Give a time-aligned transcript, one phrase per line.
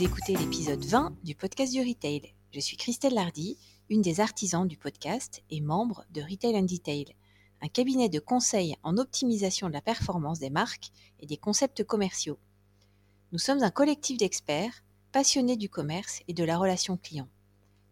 [0.00, 2.32] Vous écoutez l'épisode 20 du podcast du Retail.
[2.54, 3.58] Je suis Christelle Lardy,
[3.90, 7.14] une des artisans du podcast et membre de Retail and Detail,
[7.60, 12.38] un cabinet de conseil en optimisation de la performance des marques et des concepts commerciaux.
[13.32, 14.82] Nous sommes un collectif d'experts
[15.12, 17.28] passionnés du commerce et de la relation client.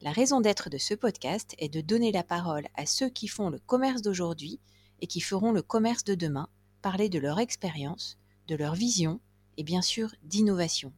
[0.00, 3.50] La raison d'être de ce podcast est de donner la parole à ceux qui font
[3.50, 4.60] le commerce d'aujourd'hui
[5.02, 6.48] et qui feront le commerce de demain,
[6.80, 8.16] parler de leur expérience,
[8.46, 9.20] de leur vision
[9.58, 10.90] et bien sûr d'innovation.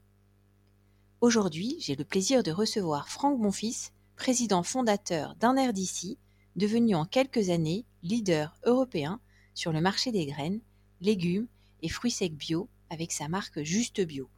[1.20, 6.16] Aujourd'hui, j'ai le plaisir de recevoir Franck Bonfils, président fondateur d'un air d'ici,
[6.56, 9.20] devenu en quelques années leader européen
[9.52, 10.60] sur le marché des graines,
[11.02, 11.46] légumes
[11.82, 14.30] et fruits secs bio avec sa marque Juste Bio.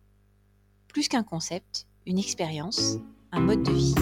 [0.88, 2.96] Plus qu'un concept, une expérience,
[3.30, 3.94] un mode de vie.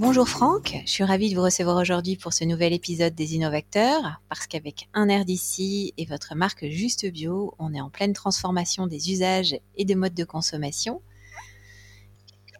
[0.00, 4.22] Bonjour Franck, je suis ravie de vous recevoir aujourd'hui pour ce nouvel épisode des Innovateurs,
[4.30, 9.12] parce qu'avec un air et votre marque Juste Bio, on est en pleine transformation des
[9.12, 11.02] usages et des modes de consommation.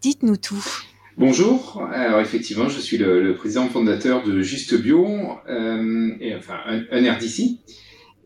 [0.02, 0.62] Dites-nous tout.
[1.16, 5.06] Bonjour, alors effectivement, je suis le, président fondateur de Juste Bio,
[5.48, 7.18] euh, enfin un, air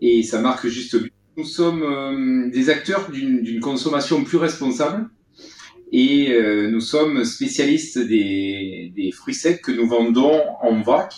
[0.01, 1.13] et sa marque Juste Bio.
[1.37, 5.09] Nous sommes euh, des acteurs d'une consommation plus responsable
[5.93, 11.15] et euh, nous sommes spécialistes des, fruits secs que nous vendons en vrac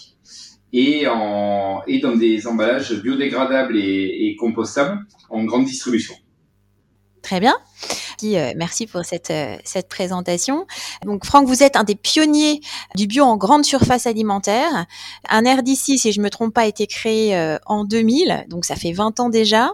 [0.73, 4.98] et, dans des emballages biodégradables et, compostables
[5.31, 6.14] en grande distribution.
[7.23, 7.56] Très bien.
[8.23, 10.67] Euh, merci pour cette, euh, cette présentation.
[11.05, 12.61] Donc, Franck, vous êtes un des pionniers
[12.95, 14.86] du bio en grande surface alimentaire.
[15.28, 18.92] Un d'ici, si je me trompe pas, a été créé en 2000, donc ça fait
[18.92, 19.70] 20 ans déjà.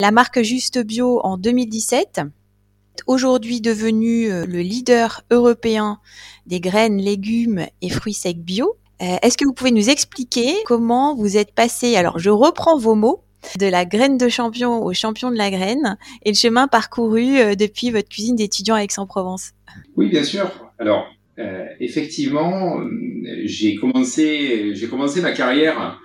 [0.00, 2.22] La marque Juste Bio en 2017
[3.06, 5.98] aujourd'hui devenu euh, le leader européen
[6.46, 8.76] des graines, légumes et fruits secs bio.
[9.02, 12.94] Euh, est-ce que vous pouvez nous expliquer comment vous êtes passé, alors je reprends vos
[12.94, 13.22] mots,
[13.58, 17.54] de la graine de champion au champion de la graine et le chemin parcouru euh,
[17.54, 19.52] depuis votre cuisine d'étudiant à Aix-en-Provence?
[19.96, 20.50] Oui, bien sûr.
[20.78, 21.06] Alors,
[21.80, 22.80] effectivement,
[23.44, 25.98] j'ai commencé, j'ai commencé ma carrière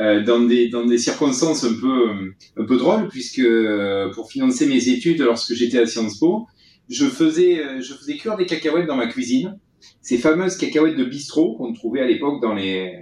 [0.00, 2.10] euh, dans des dans des circonstances un peu
[2.56, 6.46] un peu drôles puisque euh, pour financer mes études lorsque j'étais à Sciences Po,
[6.88, 9.58] je faisais euh, je faisais cuire des cacahuètes dans ma cuisine,
[10.00, 12.92] ces fameuses cacahuètes de bistrot qu'on trouvait à l'époque dans les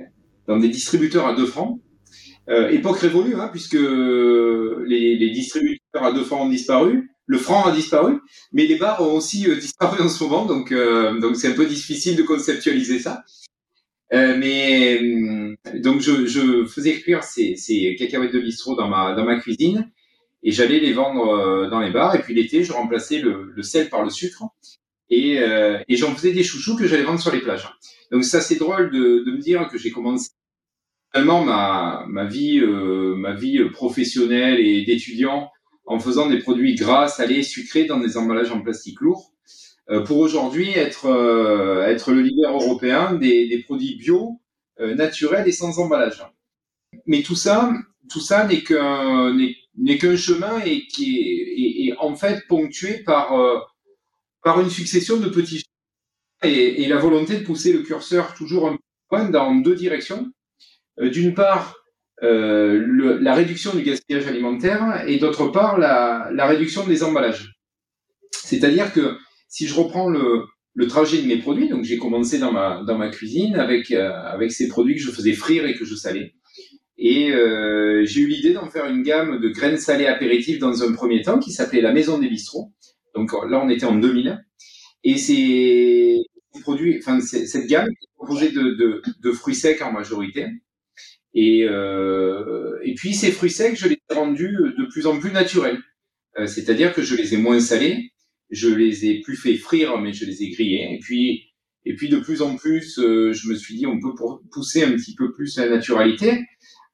[0.46, 1.80] dans des distributeurs à 2 francs.
[2.70, 7.72] Époque révolue, hein, puisque les, les, distributeurs à 2 francs ont disparu, le franc a
[7.74, 8.20] disparu,
[8.52, 10.72] mais les bars ont aussi disparu en ce moment, donc
[11.20, 13.24] donc c'est un peu difficile de conceptualiser ça.
[14.12, 19.14] Euh, mais euh, donc je, je, faisais cuire ces, ces cacahuètes de bistrot dans ma
[19.14, 19.90] dans ma cuisine
[20.44, 22.14] et j'allais les vendre euh, dans les bars.
[22.14, 24.44] Et puis l'été, je remplaçais le, le, sel par le sucre
[25.10, 27.68] et, euh, et j'en faisais des chouchous que j'allais vendre sur les plages.
[28.12, 30.30] Donc ça c'est drôle de, de me dire que j'ai commencé
[31.12, 35.50] vraiment ma ma vie ma vie professionnelle et d'étudiant
[35.86, 39.32] en faisant des produits gras, salés, sucrés dans des emballages en plastique lourd.
[39.90, 44.40] Euh, pour aujourd'hui être euh, être le leader européen des, des produits bio,
[44.80, 46.24] euh, naturels et sans emballage.
[47.06, 47.72] Mais tout ça,
[48.10, 49.36] tout ça n'est qu'un
[49.78, 53.32] n'est qu'un chemin et qui est, est, en fait ponctué par
[54.42, 55.64] par une succession de petits
[56.42, 58.78] et, et, la volonté de pousser le curseur toujours un
[59.10, 60.30] peu dans deux directions.
[60.98, 61.76] D'une part,
[62.22, 67.54] euh, le, la réduction du gaspillage alimentaire et d'autre part la, la réduction des emballages.
[68.32, 69.18] C'est-à-dire que
[69.48, 72.98] si je reprends le, le trajet de mes produits, donc j'ai commencé dans ma, dans
[72.98, 76.34] ma cuisine avec, euh, avec ces produits que je faisais frire et que je salais.
[76.98, 80.92] Et euh, j'ai eu l'idée d'en faire une gamme de graines salées apéritives dans un
[80.92, 82.72] premier temps qui s'appelait la Maison des Bistrots.
[83.14, 84.42] Donc là, on était en 2000.
[85.04, 86.22] Et ces
[86.62, 90.46] produits, enfin cette gamme est composée de, de, de, fruits secs en majorité.
[91.34, 95.32] Et, euh, et puis ces fruits secs, je les ai rendus de plus en plus
[95.32, 95.78] naturels.
[96.38, 98.10] Euh, c'est-à-dire que je les ai moins salés,
[98.50, 100.94] je les ai plus fait frire, mais je les ai grillés.
[100.94, 101.52] Et puis,
[101.84, 104.14] et puis de plus en plus, euh, je me suis dit, on peut
[104.50, 106.44] pousser un petit peu plus la naturalité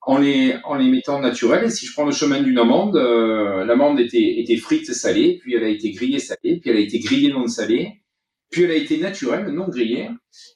[0.02, 1.66] en les, en les mettant naturels.
[1.66, 5.54] Et si je prends le chemin d'une amande, euh, l'amande était, était frite salée, puis
[5.54, 8.02] elle a été grillée salée, puis elle a été grillée non salée,
[8.50, 10.08] puis elle a été naturelle, non grillée.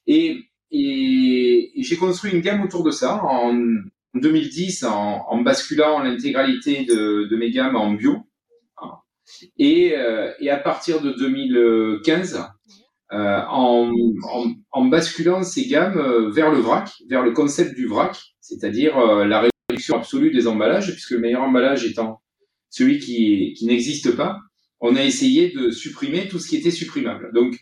[0.06, 0.36] Et,
[0.70, 3.54] et, j'ai construit une gamme autour de ça en
[4.14, 8.18] 2010 en, en basculant l'intégralité de, de mes gammes en bio.
[9.58, 12.44] Et, euh, et à partir de 2015,
[13.12, 13.92] euh, en,
[14.72, 19.48] en, basculant ces gammes euh, vers le vrac, vers le concept du vrac, c'est-à-dire la
[19.68, 22.20] réduction absolue des emballages, puisque le meilleur emballage étant
[22.70, 24.38] celui qui, n'existe pas,
[24.80, 27.30] on a essayé de supprimer tout ce qui était supprimable.
[27.32, 27.56] Donc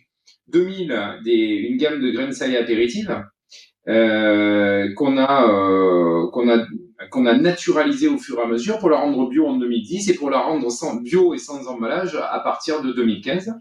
[0.49, 3.25] 2000, des, une gamme de graines salées apéritives
[3.87, 6.64] euh, qu'on a, euh, qu'on a
[7.11, 10.15] qu'on a naturalisé au fur et à mesure pour la rendre bio en 2010 et
[10.15, 13.55] pour la rendre sans, bio et sans emballage à partir de 2015.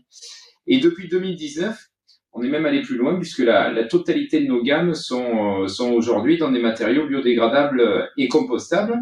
[0.68, 1.90] Et depuis 2019,
[2.34, 6.38] on est même allé plus loin puisque la, totalité de nos gammes sont, sont aujourd'hui
[6.38, 9.00] dans des matériaux biodégradables et compostables.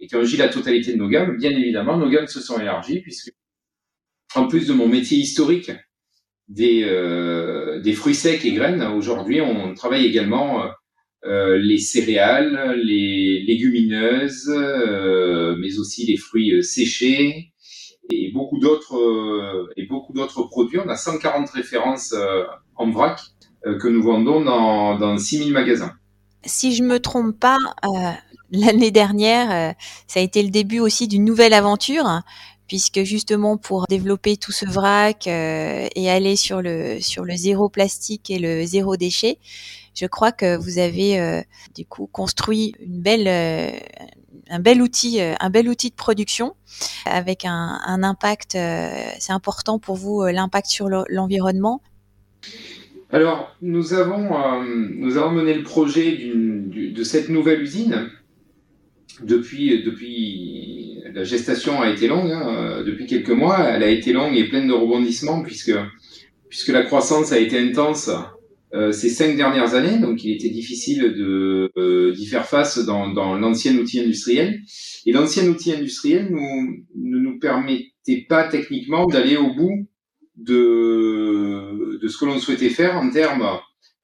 [0.00, 2.58] Et quand je dis la totalité de nos gammes, bien évidemment, nos gammes se sont
[2.58, 3.32] élargies puisque,
[4.34, 5.70] en plus de mon métier historique
[6.48, 10.64] des, euh, des fruits secs et graines, aujourd'hui, on travaille également
[11.26, 17.52] euh, les céréales, les légumineuses, euh, mais aussi les fruits séchés
[18.10, 20.78] et beaucoup d'autres et beaucoup d'autres produits.
[20.78, 22.14] On a 140 références
[22.76, 23.18] en vrac
[23.62, 25.92] que nous vendons dans, dans 6000 magasins.
[26.44, 27.56] Si je me trompe pas,
[28.52, 29.74] l'année dernière,
[30.06, 32.22] ça a été le début aussi d'une nouvelle aventure
[32.66, 37.68] puisque justement pour développer tout ce vrac euh, et aller sur le sur le zéro
[37.68, 39.38] plastique et le zéro déchet,
[39.94, 41.42] je crois que vous avez euh,
[41.74, 43.70] du coup construit euh,
[44.50, 46.54] un bel outil un bel outil de production
[47.06, 51.82] avec un, un impact c'est important pour vous l'impact sur l'environnement.
[53.10, 54.30] Alors nous avons
[54.64, 58.10] nous avons mené le projet de cette nouvelle usine
[59.22, 63.60] depuis depuis la gestation a été longue, hein, depuis quelques mois.
[63.68, 65.74] Elle a été longue et pleine de rebondissements puisque,
[66.48, 68.10] puisque la croissance a été intense
[68.74, 69.98] euh, ces cinq dernières années.
[69.98, 74.60] Donc, il était difficile de euh, d'y faire face dans, dans l'ancien outil industriel.
[75.06, 79.86] Et l'ancien outil industriel nous, ne nous permettait pas techniquement d'aller au bout
[80.36, 83.46] de, de ce que l'on souhaitait faire en termes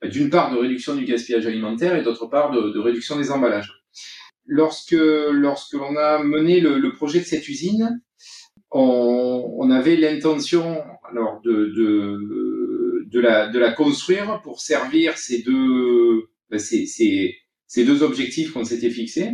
[0.04, 3.79] d'une part de réduction du gaspillage alimentaire et d'autre part de, de réduction des emballages
[4.50, 4.96] lorsque,
[5.30, 8.02] lorsque l'on a mené le, projet de cette usine,
[8.72, 11.72] on, avait l'intention alors de,
[13.06, 17.36] de, la, de la construire pour servir ces deux, ben, ces,
[17.76, 19.30] deux objectifs qu'on s'était fixés.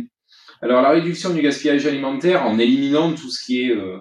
[0.61, 3.97] Alors la réduction du gaspillage alimentaire en éliminant tout ce qui est euh,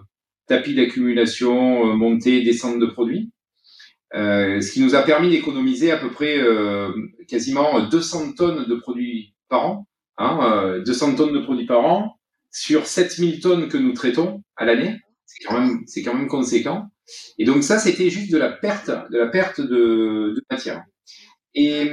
[0.47, 3.31] tapis d'accumulation, euh, montée, descente de produits,
[4.15, 6.39] euh, ce qui nous a permis d'économiser à peu près
[7.27, 9.87] quasiment 200 tonnes de produits par an
[10.19, 12.19] hein, 200 euh, tonnes de produits par an
[12.51, 15.01] sur 7000 tonnes que nous traitons à l'année.
[15.27, 16.87] C'est quand même, c'est quand même conséquent.
[17.39, 20.83] Et donc ça, c'était juste de la perte, de la perte de, de matière.
[21.55, 21.91] Et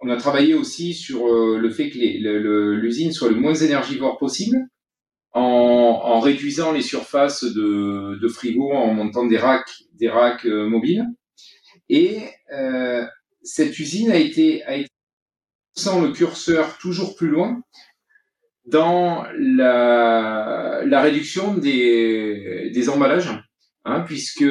[0.00, 4.66] on a travaillé aussi sur euh, le fait que l'usine soit le moins énergivore possible,
[5.32, 10.66] en, en réduisant les surfaces de, de, frigo, en montant des racks, des racks euh,
[10.68, 11.06] mobiles.
[11.88, 12.22] Et
[12.52, 13.04] euh,
[13.42, 14.90] cette usine a été, a été
[15.76, 17.62] le curseur toujours plus loin
[18.66, 23.30] dans la, la réduction des, des emballages,
[23.84, 24.44] hein, puisque,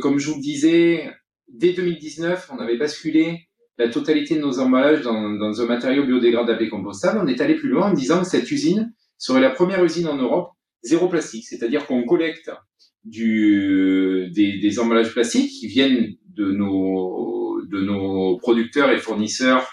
[0.00, 1.10] comme je vous le disais,
[1.48, 6.62] dès 2019, on avait basculé la totalité de nos emballages dans, dans un matériau biodégradable
[6.62, 7.20] et compostable.
[7.22, 10.16] On est allé plus loin en disant que cette usine serait la première usine en
[10.16, 10.50] Europe
[10.82, 12.50] zéro plastique, c'est-à-dire qu'on collecte
[13.04, 19.68] du, des, des emballages plastiques qui viennent de nos, de nos producteurs et fournisseurs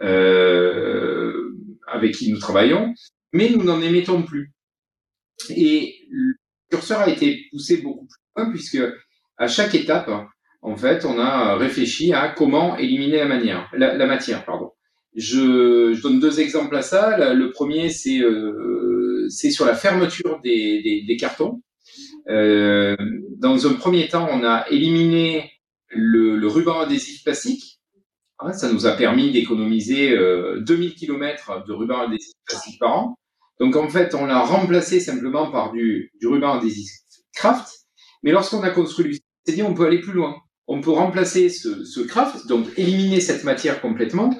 [0.00, 1.34] avec
[2.14, 2.94] qui nous travaillons,
[3.32, 4.52] mais nous n'en émettons plus.
[5.50, 6.34] Et le
[6.70, 8.78] curseur a été poussé beaucoup plus loin puisque
[9.38, 10.10] à chaque étape,
[10.62, 14.44] en fait, on a réfléchi à comment éliminer la, manière, la, matière.
[14.44, 14.70] Pardon.
[15.14, 17.34] Je, je, donne deux exemples à ça.
[17.34, 21.60] Le premier, c'est euh, sur la fermeture des, des, des cartons.
[22.28, 22.96] Euh,
[23.36, 25.50] dans un premier temps, on a éliminé
[25.88, 27.80] le, le ruban adhésif plastique
[28.52, 30.16] ça nous a permis d'économiser
[30.60, 32.32] 2000 km de ruban adhésif
[32.80, 33.18] par an.
[33.60, 36.90] Donc en fait, on l'a remplacé simplement par du, ruban adhésif
[37.34, 37.68] craft.
[38.22, 40.36] Mais lorsqu'on a construit l'usine, dit on peut aller plus loin.
[40.66, 44.30] On peut remplacer ce, ce, craft, donc éliminer cette matière complètement,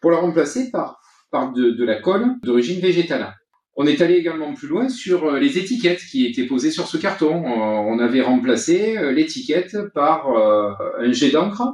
[0.00, 1.00] pour la remplacer par,
[1.32, 3.34] de la colle d'origine végétale.
[3.74, 6.98] On est allé également plus loin sur euh, les étiquettes qui étaient posées sur ce
[6.98, 7.34] carton.
[7.34, 11.72] On avait remplacé euh, l'étiquette par euh, un jet d'encre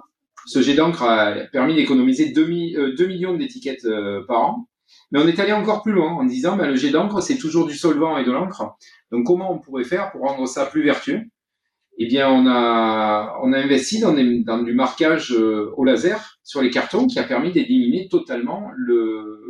[0.49, 4.69] ce jet d'encre a permis d'économiser 2, euh, millions d'étiquettes euh, par an.
[5.11, 7.67] Mais on est allé encore plus loin en disant ben, le jet d'encre, c'est toujours
[7.67, 8.75] du solvant et de l'encre.
[9.13, 11.21] Donc comment on pourrait faire pour rendre ça plus vertueux?
[11.99, 17.19] Eh bien, on a, investi dans, du marquage euh, au laser sur les cartons qui
[17.19, 19.43] a permis d'éliminer totalement le,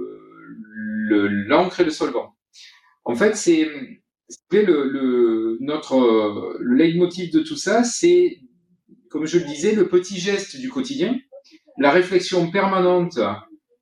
[1.47, 2.35] l'encre et le solvant.
[3.05, 3.69] En fait, c'est
[4.51, 8.41] le, le, notre le leitmotiv de tout ça, c'est
[9.11, 11.19] comme je le disais, le petit geste du quotidien,
[11.79, 13.19] la réflexion permanente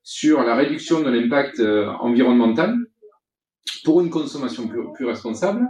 [0.03, 2.77] sur la réduction de l'impact euh, environnemental
[3.85, 5.67] pour une consommation plus, responsable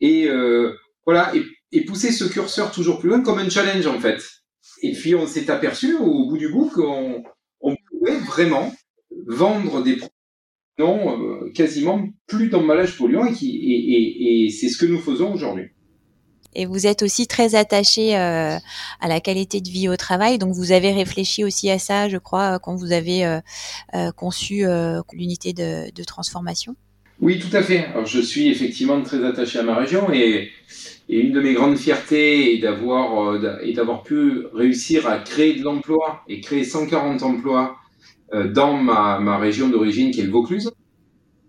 [0.00, 0.72] et euh,
[1.04, 4.22] voilà et, pousser ce curseur toujours plus loin comme un challenge en fait.
[4.82, 7.22] Et puis on s'est aperçu au bout du bout qu'on
[7.60, 8.72] on pouvait vraiment
[9.26, 10.12] vendre des produits
[10.78, 15.70] non, quasiment plus d'emballage polluant et, et, et c'est ce que nous faisons aujourd'hui.
[16.54, 18.56] Et vous êtes aussi très attaché euh,
[19.00, 20.38] à la qualité de vie au travail.
[20.38, 23.40] Donc vous avez réfléchi aussi à ça, je crois, quand vous avez euh,
[23.94, 24.64] euh, conçu
[25.12, 26.76] l'unité de, transformation.
[27.20, 27.86] Oui, tout à fait.
[27.86, 30.50] Alors je suis effectivement très attaché à ma région et,
[31.08, 36.64] une de mes grandes fiertés est d'avoir pu réussir à créer de l'emploi et créer
[36.64, 37.76] 140 emplois
[38.32, 40.68] dans ma, ma région d'origine qui est le Vaucluse.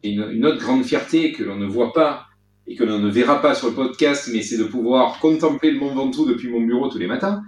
[0.04, 2.27] Et une autre grande fierté que l'on ne voit pas
[2.68, 5.80] et que l'on ne verra pas sur le podcast, mais c'est de pouvoir contempler le
[5.80, 7.44] Mont Ventoux depuis mon bureau tous les matins.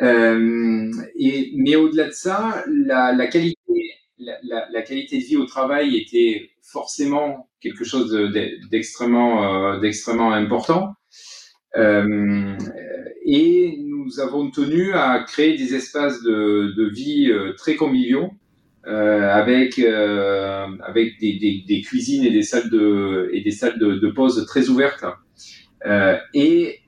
[0.00, 3.56] Euh, et, mais au-delà de ça, la, la qualité,
[4.18, 8.12] la, la, qualité de vie au travail était forcément quelque chose
[8.70, 10.94] d'extrêmement, euh, d'extrêmement important.
[11.76, 12.56] Euh,
[13.24, 18.30] et nous avons tenu à créer des espaces de, de vie euh, très conviviaux
[18.88, 23.78] euh, avec euh, avec des, des, des, cuisines et des salles de et des salles
[23.78, 25.04] de, de pause très ouvertes
[25.84, 26.78] euh, et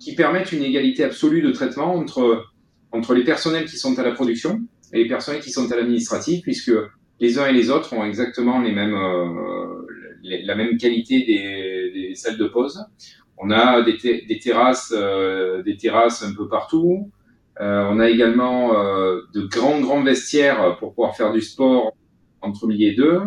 [0.00, 2.46] qui permettent une égalité absolue de traitement entre
[2.90, 4.60] entre les personnels qui sont à la production
[4.92, 6.72] et les personnels qui sont à l'administratif puisque
[7.20, 8.98] les uns et les autres ont exactement les mêmes
[10.24, 12.84] la même qualité des, des, salles de pause.
[13.38, 14.92] On a des, des terrasses,
[15.64, 17.12] des terrasses un peu partout.
[17.60, 21.92] Euh, on a également euh, de grands, grands vestiaires pour pouvoir faire du sport
[22.42, 23.20] entre midi et deux.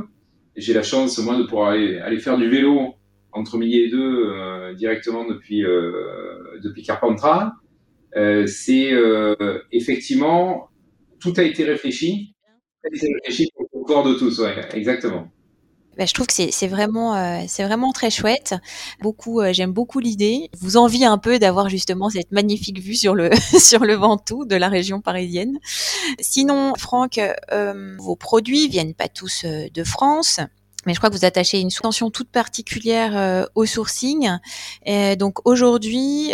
[0.55, 2.93] J'ai la chance, moi, de pouvoir aller, aller, faire du vélo
[3.31, 5.63] entre midi et deux euh, directement depuis,
[6.61, 7.53] depuis Carpentras.
[8.13, 8.91] C'est
[9.71, 10.69] effectivement,
[11.19, 12.33] tout a été réfléchi.
[12.83, 15.31] Tout a été réfléchi pour le corps de tous, ouais, exactement.
[15.99, 18.55] Bah, je trouve que c'est vraiment euh, c'est vraiment très chouette.
[19.01, 20.49] Beaucoup euh, j'aime beaucoup l'idée.
[20.57, 23.29] Vous envie un peu d'avoir justement cette magnifique vue sur le
[23.59, 25.59] sur le Ventoux de la région parisienne.
[26.21, 27.19] Sinon, Franck,
[27.51, 30.39] euh, vos produits viennent pas tous de France.
[30.85, 34.29] Mais je crois que vous attachez une attention toute particulière au sourcing.
[34.85, 36.31] Et donc aujourd'hui,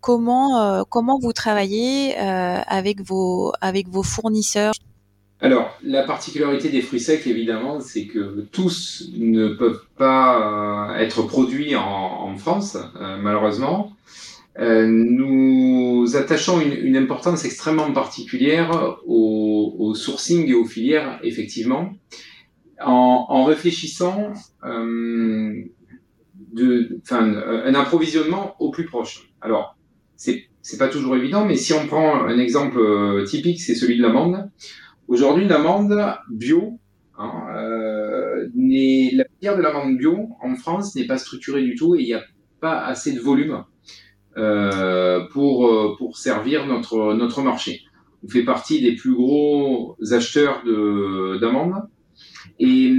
[0.00, 4.74] comment comment vous travaillez avec vos avec vos fournisseurs?
[5.40, 11.22] Alors, la particularité des fruits secs, évidemment, c'est que tous ne peuvent pas euh, être
[11.22, 13.92] produits en, France, euh, malheureusement.
[14.58, 21.92] Euh, nous attachons une, importance extrêmement particulière au, sourcing et aux filières, effectivement,
[22.84, 24.32] en, réfléchissant
[24.64, 25.68] de,
[27.10, 29.30] un approvisionnement au plus proche.
[29.40, 29.76] Alors,
[30.16, 34.50] c'est pas toujours évident, mais si on prend un exemple typique, c'est celui de l'amande.
[35.08, 35.98] Aujourd'hui, une amende
[36.28, 36.78] bio,
[37.16, 42.02] hein, euh, la filière de l'amende bio en France n'est pas structurée du tout et
[42.02, 42.22] il n'y a
[42.60, 43.64] pas assez de volume
[44.36, 47.80] euh, pour, euh, pour servir notre, marché.
[48.22, 50.62] On fait partie des plus gros acheteurs
[51.40, 51.88] d'amandes
[52.60, 52.90] et,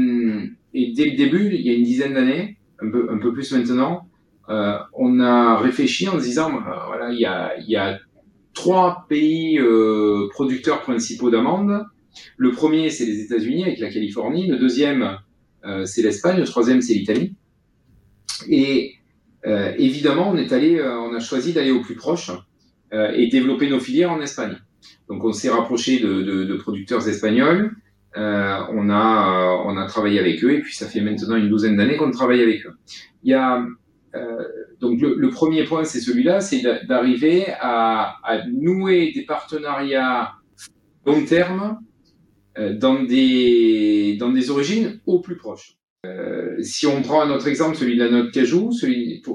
[0.73, 4.07] dès le début, il y a une dizaine d'années, un peu, plus maintenant,
[4.47, 6.49] on a réfléchi en se disant,
[6.87, 7.99] voilà, il y a,
[8.55, 9.59] trois pays
[10.31, 11.85] producteurs principaux d'amandes
[12.37, 14.47] le premier, c'est les États-Unis avec la Californie.
[14.47, 15.17] Le deuxième,
[15.65, 16.39] euh, c'est l'Espagne.
[16.39, 17.33] Le troisième, c'est l'Italie.
[18.47, 18.95] Et
[19.45, 22.31] euh, évidemment, on est allé, euh, on a choisi d'aller au plus proche
[22.91, 24.57] et développer nos filières en Espagne.
[25.09, 27.75] Donc, on s'est rapproché de, producteurs espagnols.
[28.15, 32.41] on a, travaillé avec eux et puis ça fait maintenant une douzaine d'années qu'on travaille
[32.41, 32.73] avec eux.
[33.23, 33.63] Il y a
[34.79, 38.17] donc le, premier point, c'est celui-là, c'est d'arriver à,
[38.51, 40.31] nouer des partenariats
[41.05, 41.77] long terme
[42.73, 45.79] dans des, dans des origines au plus proches.
[46.05, 48.71] Euh, si on prend un autre exemple, celui de la noix de cajou,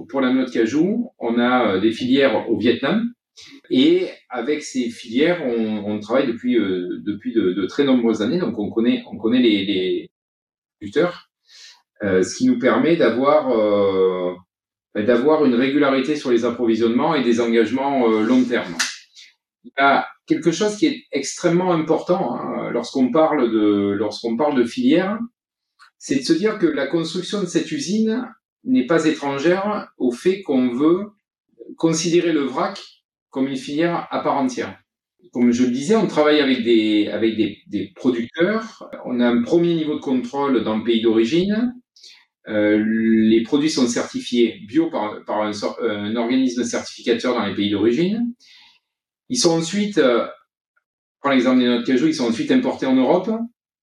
[0.08, 3.12] pour, la noix de cajou, on a euh, des filières au Vietnam.
[3.70, 8.70] Et avec ces filières, on, travaille depuis, euh, depuis de, très nombreuses années, donc on
[8.70, 10.08] connaît, on connaît les,
[10.78, 11.30] producteurs,
[12.02, 14.34] euh, ce qui nous permet d'avoir euh,
[14.94, 18.72] d'avoir une régularité sur les approvisionnements et des engagements long terme.
[19.64, 24.56] Il y a quelque chose qui est extrêmement important hein, lorsqu'on parle de lorsqu'on parle
[24.56, 25.18] de filière,
[25.98, 28.28] c'est de se dire que la construction de cette usine
[28.64, 31.06] n'est pas étrangère au fait qu'on veut
[31.78, 32.78] considérer le vrac
[33.30, 34.78] comme une filière à part entière.
[35.32, 38.90] Comme je le disais, on travaille avec des avec des, producteurs.
[39.04, 41.74] On a un premier niveau de contrôle dans le pays d'origine.
[42.46, 48.34] Euh, les produits sont certifiés bio par, un, un organisme certificateur dans les pays d'origine.
[49.30, 49.98] Ils sont ensuite,
[51.24, 53.30] par l'exemple des noix de cajou, ils sont ensuite importés en Europe.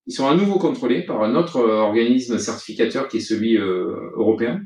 [0.06, 4.12] Ils sont à nouveau contrôlés par un autre euh, organisme certificateur qui est celui euh,
[4.16, 4.62] européen.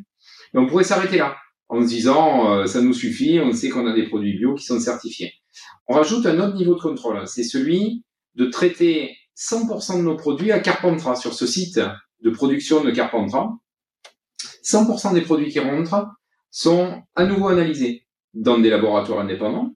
[0.53, 1.37] Et on pourrait s'arrêter là
[1.69, 4.65] en se disant euh, ça nous suffit, on sait qu'on a des produits bio qui
[4.65, 5.31] sont certifiés.
[5.87, 8.03] On rajoute un autre niveau de contrôle, c'est celui
[8.35, 11.79] de traiter 100% de nos produits à Carpentras sur ce site
[12.21, 13.51] de production de Carpentras,
[14.65, 16.07] 100% des produits qui rentrent
[16.51, 19.73] sont à nouveau analysés dans des laboratoires indépendants.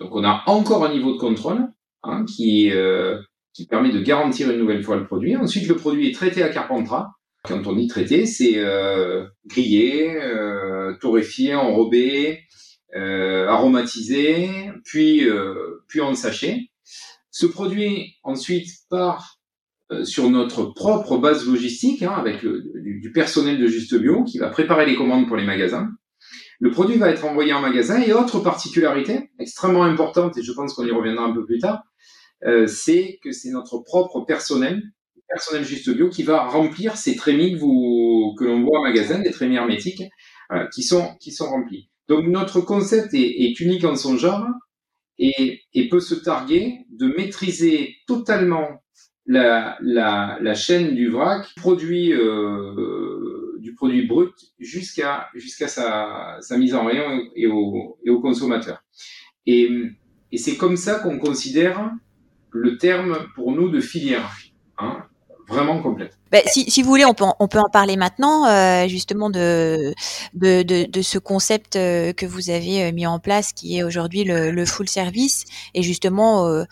[0.00, 1.70] Donc on a encore un niveau de contrôle
[2.02, 3.18] hein, qui, euh,
[3.52, 5.36] qui permet de garantir une nouvelle fois le produit.
[5.36, 7.08] Ensuite, le produit est traité à Carpentras.
[7.44, 12.40] Quand on dit traité, c'est euh, grillé, euh, torréfié, enrobé,
[12.96, 14.50] euh, aromatisé,
[14.84, 16.68] puis, euh, puis en sachet.
[17.30, 19.38] Ce produit ensuite part
[20.02, 24.48] sur notre propre base logistique, hein, avec le, du, personnel de Juste Bio qui va
[24.48, 25.88] préparer les commandes pour les magasins.
[26.60, 30.74] Le produit va être envoyé en magasin et autre particularité extrêmement importante, et je pense
[30.74, 31.82] qu'on y reviendra un peu plus tard,
[32.44, 34.82] euh, c'est que c'est notre propre personnel,
[35.28, 39.18] personnel Juste Bio, qui va remplir ces trémies que, vous, que l'on voit en magasin,
[39.18, 40.02] des trémies hermétiques,
[40.52, 41.90] euh, qui, sont, qui sont remplis.
[42.08, 44.46] Donc notre concept est, est unique en son genre
[45.18, 48.84] et, et, peut se targuer de maîtriser totalement
[49.26, 53.15] la, la, la chaîne du vrac, produit euh,
[53.66, 55.28] du produit brut jusqu'à
[55.66, 58.84] sa, mise en rayon et au, et au consommateur.
[59.44, 59.68] Et,
[60.30, 61.90] et c'est comme ça qu'on considère
[62.52, 64.30] le terme pour nous de filière,
[64.78, 65.04] hein,
[65.48, 66.16] vraiment complète.
[66.30, 69.94] Ben, si, si, vous voulez, on peut, on peut en parler maintenant, euh, justement, de,
[70.34, 74.22] de, de, ce concept euh, que vous avez euh, mis en place, qui est aujourd'hui
[74.22, 75.44] le, full service,
[75.74, 76.64] et justement,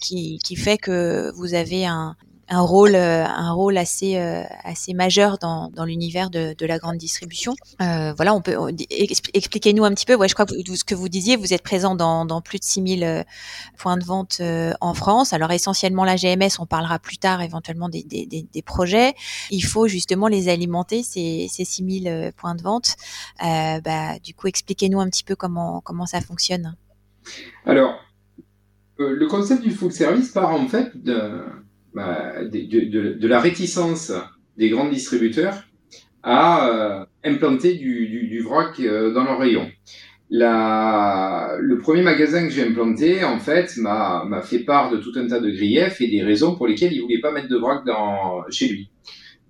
[0.00, 2.14] qui, qui fait que vous avez un,
[2.48, 6.78] un rôle euh, un rôle assez euh, assez majeur dans, dans l'univers de, de la
[6.78, 7.56] grande distribution.
[7.80, 8.56] Euh, voilà, on peut
[9.34, 10.14] expliquez-nous un petit peu.
[10.14, 12.64] Ouais, je crois que ce que vous disiez, vous êtes présent dans, dans plus de
[12.64, 13.24] 6000
[13.78, 14.40] points de vente
[14.80, 15.32] en France.
[15.32, 19.14] Alors essentiellement la GMS, on parlera plus tard éventuellement des, des, des, projets.
[19.50, 22.96] Il faut justement les alimenter ces ces 6000 points de vente.
[23.40, 26.76] Bah, du coup, expliquez-nous un petit peu comment comment ça fonctionne.
[27.64, 27.98] Alors,
[28.98, 31.42] le concept du full service part en fait de
[31.96, 34.12] bah, de, la réticence
[34.58, 35.64] des grands distributeurs
[36.22, 39.66] à euh, implanter du, vrac euh, dans leur rayon.
[40.28, 45.40] Le premier magasin que j'ai implanté, en fait, m'a fait part de tout un tas
[45.40, 48.68] de griefs et des raisons pour lesquelles il voulait pas mettre de vrac dans, chez
[48.68, 48.90] lui.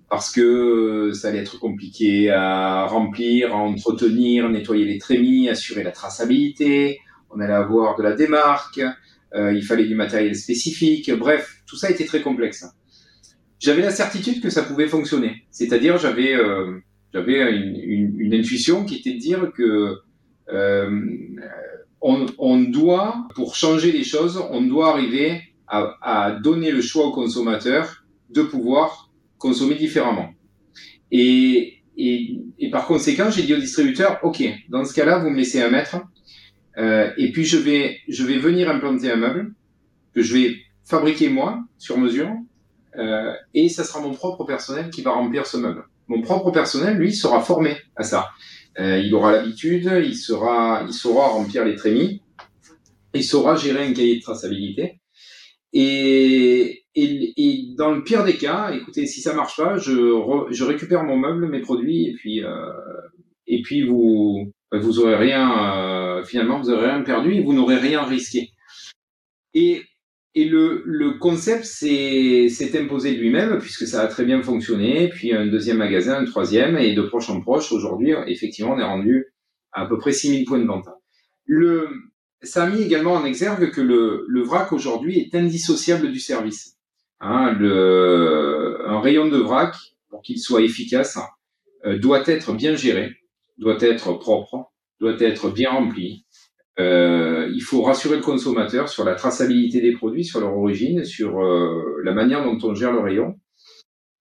[0.09, 5.90] Parce que ça allait être compliqué à remplir, à entretenir, nettoyer les trémies, assurer la
[5.90, 7.00] traçabilité.
[7.30, 8.90] On allait avoir de la démarque, euh,
[9.37, 12.64] il fallait du matériel spécifique, bref, tout ça était très complexe.
[13.59, 16.79] J'avais la certitude que ça pouvait fonctionner, c'est-à-dire j'avais euh,
[17.14, 19.96] une, intuition qui était de dire que
[20.53, 21.01] euh,
[22.01, 28.05] on, doit, pour changer les choses, on doit arriver à, donner le choix au consommateur
[28.31, 30.31] de pouvoir consommer différemment.
[31.11, 35.37] Et, et, et par conséquent, j'ai dit au distributeur, OK, dans ce cas-là, vous me
[35.37, 35.96] laissez un mètre,
[36.79, 39.53] euh, et puis je vais, je vais venir implanter un meuble
[40.15, 42.31] que je vais fabriquer moi sur mesure,
[42.99, 45.85] euh, et ça sera mon propre personnel qui va remplir ce meuble.
[46.09, 48.31] Mon propre personnel, lui, sera formé à ça.
[48.79, 52.23] Euh, il aura l'habitude, il sera, il saura remplir les trémies,
[53.15, 55.01] il saura gérer un cahier de traçabilité.
[55.73, 60.47] Et, et, et, dans le pire des cas, écoutez, si ça marche pas, je, re,
[60.51, 62.51] je récupère mon meuble, mes produits, et puis, euh,
[63.47, 67.76] et puis vous, vous aurez rien, euh, finalement, vous aurez rien perdu et vous n'aurez
[67.76, 68.50] rien risqué.
[69.55, 69.83] Et,
[70.35, 75.09] et le, le concept s'est imposé lui-même puisque ça a très bien fonctionné.
[75.09, 78.85] Puis un deuxième magasin, un troisième, et de proche en proche, aujourd'hui, effectivement, on est
[78.85, 79.26] rendu
[79.72, 80.87] à à peu près 6000 points de vente.
[81.44, 81.88] Le,
[82.42, 86.76] ça a mis également en exergue que le, le vrac aujourd'hui est indissociable du service.
[87.20, 89.74] Hein, le, un rayon de vrac,
[90.09, 91.18] pour qu'il soit efficace,
[91.85, 93.16] euh, doit être bien géré
[93.59, 96.25] doit être propre, doit être bien rempli.
[96.79, 101.40] Euh, il faut rassurer le consommateur sur la traçabilité des produits, sur leur origine, sur
[101.40, 103.38] euh, la manière dont on gère le rayon.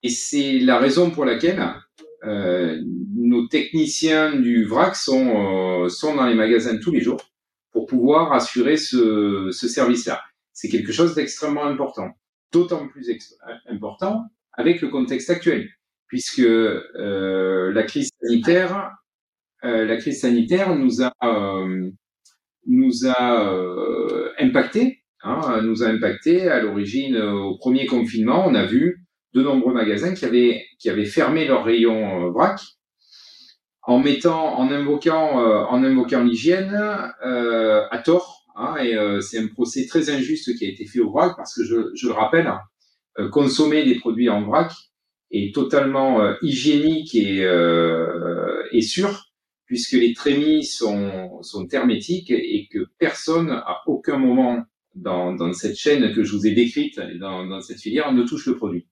[0.04, 1.62] Et c'est la raison pour laquelle
[2.24, 2.82] euh,
[3.16, 7.22] nos techniciens du VRAC sont, euh, sont dans les magasins tous les jours
[7.72, 10.22] pour pouvoir assurer ce, ce service-là.
[10.54, 12.12] C'est quelque chose d'extrêmement important,
[12.52, 13.10] d'autant plus
[13.68, 15.70] important avec le contexte actuel,
[16.08, 18.92] puisque euh, la crise sanitaire
[19.66, 21.90] la crise sanitaire nous a euh,
[22.68, 28.46] nous a euh, impacté, hein, nous a impacté à l'origine au premier confinement.
[28.48, 32.60] On a vu de nombreux magasins qui avaient qui avaient fermé leur rayon vrac
[33.84, 35.38] en mettant, en invoquant,
[35.70, 38.46] en invoquant l'hygiène à tort.
[38.56, 41.64] Hein, et c'est un procès très injuste qui a été fait au vrac parce que
[41.64, 42.52] je, je le rappelle,
[43.32, 44.72] consommer des produits en vrac
[45.30, 47.42] est totalement hygiénique et,
[48.72, 49.25] et sûr
[49.66, 55.76] puisque les trémies sont, sont hermétiques et que personne, à aucun moment dans, dans cette
[55.76, 58.88] chaîne que je vous ai décrite, dans, dans cette filière, ne touche le produit.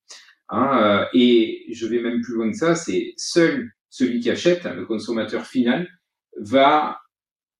[0.49, 4.85] Hein, et je vais même plus loin que ça, c'est seul celui qui achète, le
[4.85, 5.87] consommateur final,
[6.39, 6.99] va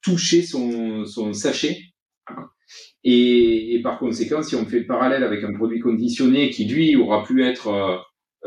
[0.02, 1.78] toucher son, son sachet.
[3.04, 6.96] Et, et, par conséquent, si on fait le parallèle avec un produit conditionné qui, lui,
[6.96, 7.98] aura pu être euh,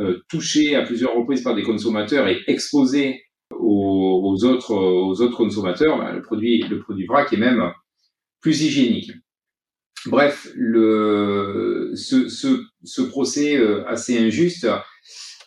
[0.01, 3.23] euh touché à plusieurs reprises par des consommateurs et exposé
[3.61, 7.73] aux, autres, aux autres consommateurs, ben, le, produit, le produit vrac est même
[8.41, 9.13] plus hygiénique.
[10.07, 14.69] Bref, le, ce, ce, ce procès euh, assez injuste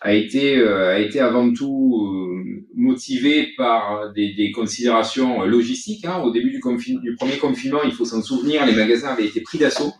[0.02, 6.06] a été, euh, a été avant tout euh, motivé par des, des considérations logistiques.
[6.06, 6.22] Hein.
[6.24, 9.58] Au début du, du premier confinement, il faut s'en souvenir, les magasins avaient été pris
[9.58, 9.94] d'assaut.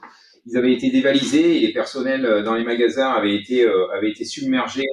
[0.46, 4.88] Ils avaient été dévalisés et les personnels dans les magasins avaient été, avaient été submergés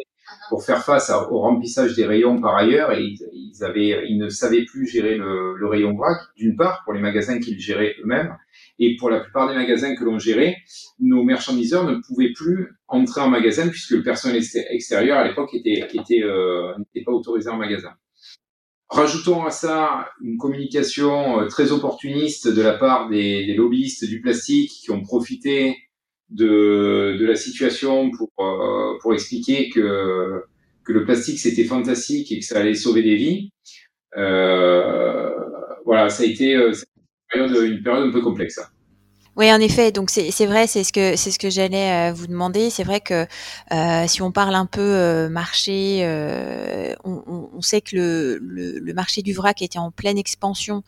[0.48, 4.64] pour faire face au remplissage des rayons par ailleurs et ils, avaient, ils ne savaient
[4.64, 8.36] plus gérer le, le rayon vrac, d'une part, pour les magasins qu'ils géraient eux-mêmes,
[8.78, 10.56] et pour la plupart des magasins que l'on gérait,
[11.00, 15.86] nos marchandiseurs ne pouvaient plus entrer en magasin puisque le personnel extérieur à l'époque était,
[15.92, 17.92] était euh, n'était pas autorisé en magasin.
[18.88, 24.20] Rajoutons à ça une communication euh, très opportuniste de la part des, des lobbyistes du
[24.20, 25.76] plastique qui ont profité
[26.30, 30.42] de, de la situation pour, euh, pour expliquer que,
[30.84, 33.50] que le plastique c'était fantastique et que ça allait sauver des vies.
[34.16, 35.30] Euh,
[35.84, 36.72] voilà, ça a été, euh,
[37.34, 38.60] une période un peu complexe.
[39.36, 39.92] Oui, en effet.
[39.92, 42.70] Donc c'est vrai, c'est ce que c'est ce que j'allais euh, vous demander.
[42.70, 43.26] C'est vrai que
[43.70, 48.78] euh, si on parle un peu euh, marché, euh, on, on, sait que le, le,
[48.78, 50.82] le, marché du vrac était en pleine expansion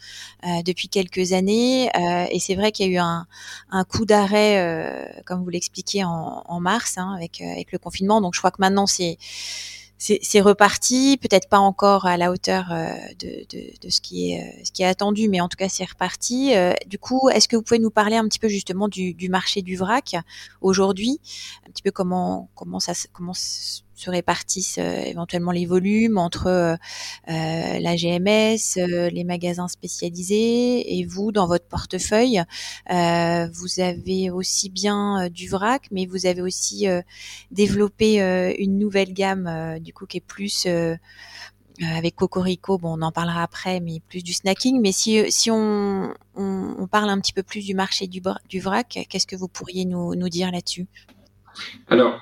[0.46, 3.26] euh, depuis quelques années, euh, et c'est vrai qu'il y a eu un,
[3.70, 8.22] un coup d'arrêt, comme vous l'expliquiez en, en, mars, hein, avec avec le confinement.
[8.22, 9.18] Donc je crois que maintenant c'est
[9.98, 14.42] c'est reparti, peut-être pas encore à la hauteur euh, de, de, de, ce qui est
[14.42, 16.54] euh, ce qui est attendu, mais en tout cas c'est reparti.
[16.54, 19.28] Euh, du coup, est-ce que vous pouvez nous parler un petit peu justement du, du
[19.28, 20.14] marché du vrac
[20.61, 21.20] aujourd'hui,
[21.66, 23.34] un petit peu comment comment ça comment
[23.98, 26.76] se répartissent euh, éventuellement les volumes entre euh,
[27.28, 32.42] euh, la GMS, les magasins spécialisés et vous dans votre portefeuille.
[32.88, 36.87] vous avez aussi bien du vrac, mais vous avez aussi
[37.50, 38.18] développé
[38.58, 40.66] une nouvelle gamme du coup qui est plus
[41.80, 44.80] avec Cocorico, bon, on en parlera après, mais plus du snacking.
[44.80, 46.14] Mais si, on,
[46.90, 50.14] parle un petit peu plus du marché du, du vrac, qu'est-ce que vous pourriez nous,
[50.14, 50.87] nous dire là-dessus?
[51.88, 52.20] Alors,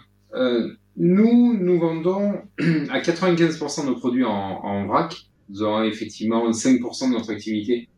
[0.96, 2.40] nous, nous vendons
[2.90, 5.16] à 95% de nos produits en, en, vrac.
[5.48, 7.88] Nous avons effectivement 5% de notre activité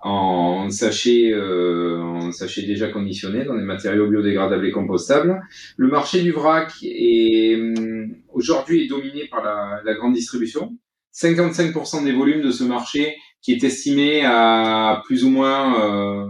[0.00, 5.40] en sachets, euh, en sachets déjà conditionnés dans des matériaux biodégradables et compostables.
[5.76, 10.76] Le marché du vrac est hum, aujourd'hui est dominé par la, la grande distribution.
[11.14, 16.26] 55% des volumes de ce marché qui est estimé à plus ou moins euh,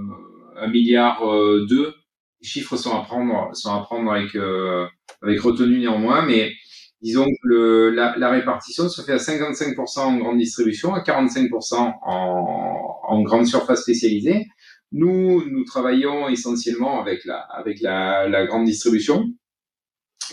[0.57, 1.93] un milliard euh, deux.
[2.41, 4.87] Les chiffres sont à prendre, sont à prendre avec euh,
[5.23, 6.53] avec retenue néanmoins, mais
[7.01, 11.75] disons que le, la, la, répartition se fait à 55% en grande distribution, à 45%
[12.03, 14.47] en, en grande surface spécialisée.
[14.93, 19.25] Nous, nous travaillons essentiellement avec la, avec la, la grande distribution.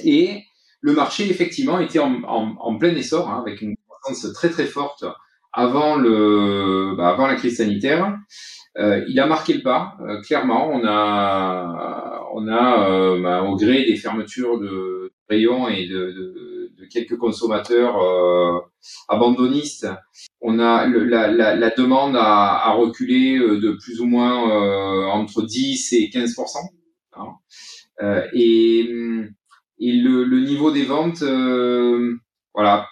[0.04, 0.44] Et
[0.82, 4.66] le marché, effectivement, était en, en, en plein essor, hein, avec une croissance très très
[4.66, 5.06] forte
[5.54, 8.18] avant, le, bah, avant la crise sanitaire.
[8.78, 10.72] Euh, il a marqué le pas, euh, clairement.
[10.74, 16.72] On a, on a euh, bah, au gré des fermetures de rayons et de, de,
[16.76, 18.60] de quelques consommateurs euh,
[19.10, 19.88] abandonnistes,
[20.42, 25.94] on a la, la, la, demande a, a, reculé de plus ou moins entre 10
[25.94, 26.36] et 15
[27.14, 27.28] hein.
[28.34, 28.80] et,
[29.80, 31.24] et le, le, niveau des ventes,
[32.54, 32.88] voilà,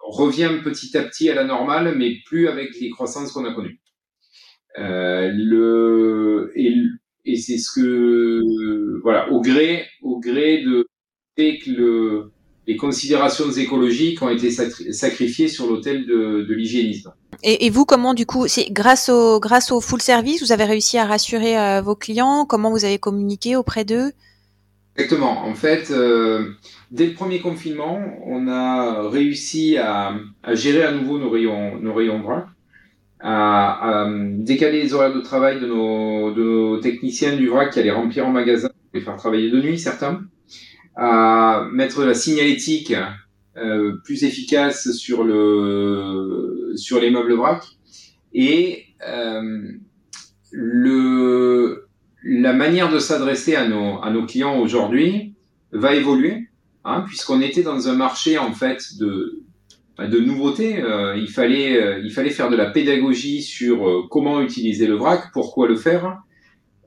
[0.00, 3.80] revient petit à petit à la normale, mais plus avec les croissances qu'on a connues.
[4.78, 6.74] Euh, le et,
[7.24, 10.86] et c'est ce que voilà au gré au gré de
[11.36, 12.30] que le,
[12.66, 17.12] les considérations écologiques ont été sacrifiées sur l'autel de, de l'hygiénisme.
[17.42, 20.64] Et, et, vous, comment du coup, c'est grâce au grâce au full service, vous avez
[20.64, 22.46] réussi à rassurer euh, vos clients?
[22.46, 24.12] Comment vous avez communiqué auprès d'eux?
[24.96, 25.44] Exactement.
[25.44, 26.52] En fait, euh,
[26.90, 31.92] dès le premier confinement, on a réussi à, à, gérer à nouveau nos rayons nos
[31.92, 32.46] rayons vrac
[33.26, 37.80] à, à, décaler les horaires de travail de nos, de nos techniciens du vrac qui
[37.80, 40.20] allaient remplir en magasin, les faire travailler de nuit certains,
[40.94, 42.92] à mettre la signalétique
[43.56, 47.64] euh, plus efficace sur le sur les meubles vrac
[48.32, 49.62] et euh,
[50.50, 51.88] le
[52.24, 55.34] la manière de s'adresser à nos à nos clients aujourd'hui
[55.72, 56.48] va évoluer
[56.84, 59.44] hein, puisqu'on était dans un marché en fait de
[59.98, 60.82] de nouveautés.
[60.82, 64.94] Euh, il fallait euh, il fallait faire de la pédagogie sur euh, comment utiliser le
[64.94, 66.18] vrac, pourquoi le faire.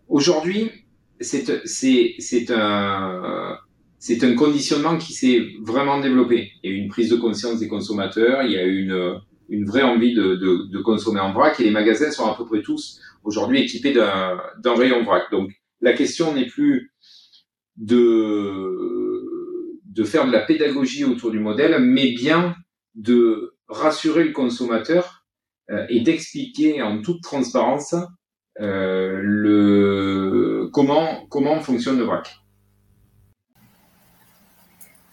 [0.10, 0.72] Aujourd'hui,
[1.20, 3.58] c'est c'est c'est un
[4.00, 6.52] c'est un conditionnement qui s'est vraiment développé.
[6.64, 9.20] Il y a eu une prise de conscience des consommateurs, il y a eu une,
[9.50, 12.46] une vraie envie de, de, de, consommer en vrac et les magasins sont à peu
[12.46, 15.32] près tous aujourd'hui équipés d'un rayon vrac.
[15.32, 15.50] Donc
[15.82, 16.92] la question n'est plus
[17.76, 19.26] de,
[19.86, 22.56] de faire de la pédagogie autour du modèle, mais bien
[22.98, 25.24] de rassurer le consommateur
[25.72, 27.96] euh, et d'expliquer en toute transparence
[28.60, 32.42] euh, le, comment, comment fonctionne le vrac.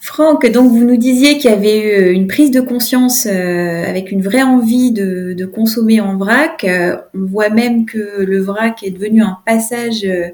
[0.05, 4.13] Franck, donc vous nous disiez qu'il y avait eu une prise de conscience euh, avec
[4.13, 6.63] une vraie envie de, consommer en vrac.
[6.65, 10.29] Euh, on voit même que le vrac est devenu un passage euh,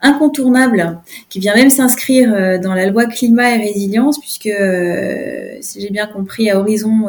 [0.00, 4.50] incontournable qui vient même s'inscrire dans la loi climat et résilience puisque,
[5.60, 7.06] si j'ai bien compris, à horizon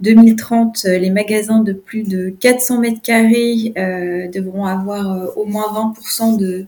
[0.00, 3.72] 2030, les magasins de plus de 400 mètres carrés
[4.32, 6.66] devront avoir au moins 20% de,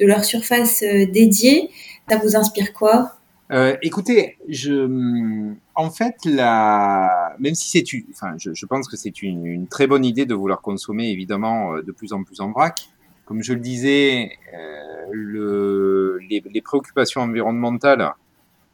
[0.00, 1.70] de leur surface dédiée.
[2.08, 3.14] Ça vous inspire quoi?
[3.50, 9.86] Euh, écoutez, je, en fait, la, même si c'est, je, pense que c'est une, très
[9.86, 12.88] bonne idée de vouloir consommer évidemment euh, de plus en plus en vrac.
[13.24, 18.12] Comme je le disais, euh, le, les, préoccupations environnementales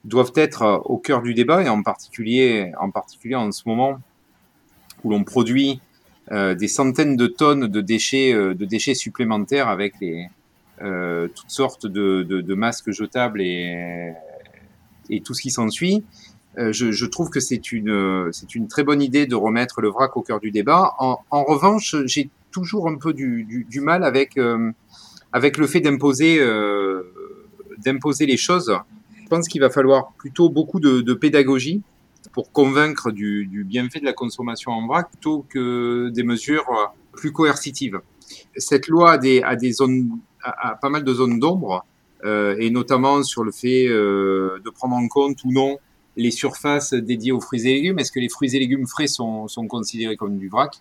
[0.04, 4.00] doivent être au cœur du débat et en particulier, en particulier en ce moment
[5.04, 5.80] où l'on produit
[6.32, 10.28] euh, des centaines de tonnes de déchets, euh, de déchets supplémentaires avec les,
[10.78, 14.14] toutes sortes de, masques jetables et
[15.24, 16.04] tout ce qui s'ensuit.
[16.56, 20.22] Je, je, trouve que c'est une, une très bonne idée de remettre le vrac au
[20.22, 20.94] cœur du débat.
[20.98, 24.70] En revanche, j'ai toujours un peu du, mal avec, euh,
[25.32, 27.02] avec le fait d'imposer, euh,
[27.78, 28.74] d'imposer les choses.
[29.22, 31.82] Je pense qu'il va falloir plutôt beaucoup de, pédagogie
[32.32, 38.00] pour convaincre du, bienfait de la consommation en vrac plutôt que des mesures plus coercitives.
[38.56, 39.18] Cette loi a
[39.56, 41.84] des, zones, a, pas mal de zones d'ombre
[42.24, 45.78] euh, et notamment sur le fait de prendre en compte ou non
[46.16, 47.98] les surfaces dédiées aux fruits et légumes.
[47.98, 50.80] Est-ce que les fruits et légumes frais sont considérés comme du vrac?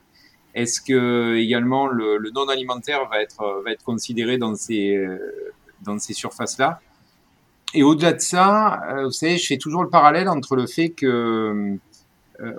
[0.55, 5.17] Est-ce que également le, non alimentaire va être, va être considéré dans ces, euh,
[5.81, 6.81] dans ces surfaces-là?
[7.73, 11.77] Et au-delà de ça, vous savez, je fais toujours le parallèle entre le fait que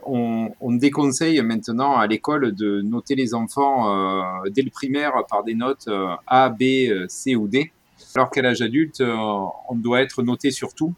[0.05, 5.43] on, on, déconseille maintenant à l'école de noter les enfants euh, dès le primaire par
[5.43, 5.89] des notes
[6.27, 7.73] A, B, C ou D
[8.15, 9.15] alors qu'à l'âge adulte, euh,
[9.69, 10.95] on doit être noté sur tout.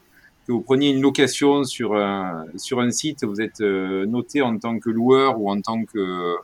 [0.47, 2.47] Que vous preniez une location sur un,
[2.91, 6.37] site, vous êtes euh, noté en tant que loueur ou en tant que,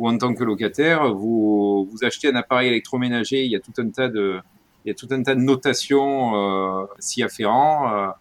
[0.00, 1.14] ou en tant que locataire.
[1.14, 4.40] Vous, achetez un appareil électroménager, il y a tout un tas de,
[4.84, 8.12] il y a tout un tas de notations euh, s'y afférents.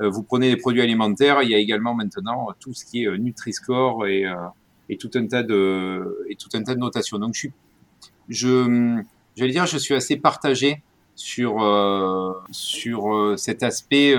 [0.00, 3.18] Euh, vous prenez des produits alimentaires, il y a également maintenant tout ce qui est
[3.18, 4.24] Nutri-Score et,
[4.90, 7.18] et tout un tas de et tout un tas de notations.
[7.18, 7.52] Donc je suis,
[9.34, 10.82] j'allais dire, je suis assez partagé
[11.18, 14.14] sur, euh, sur euh, cet aspect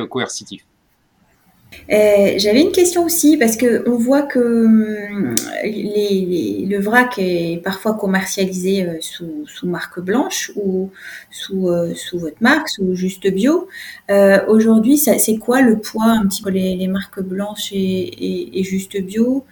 [1.91, 2.33] euh.
[2.37, 8.99] J'avais une question aussi parce que on voit que hum, le vrac est parfois commercialisé
[9.01, 10.91] sous, sous marque blanche ou
[11.31, 13.67] sous, sous votre marque, sous Juste Bio.
[14.09, 19.45] Euh, Aujourd'hui, c'est quoi le poids un petit peu les, marques blanches et, Juste Bio?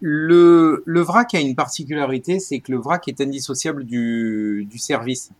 [0.00, 5.30] Le, le, vrac a une particularité, c'est que le vrac est indissociable du, du service.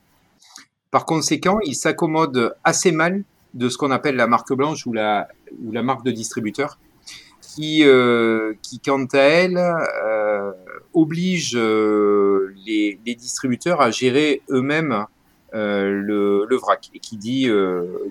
[0.91, 5.29] Par conséquent, il s'accommode assez mal de ce qu'on appelle la marque blanche ou la,
[5.65, 6.79] ou la marque de distributeur,
[7.57, 10.53] qui, euh, qui quant à elle, euh,
[10.93, 15.07] oblige euh, les, distributeurs à gérer eux-mêmes
[15.53, 16.91] le, le, vrac.
[16.93, 17.49] Et qui dit,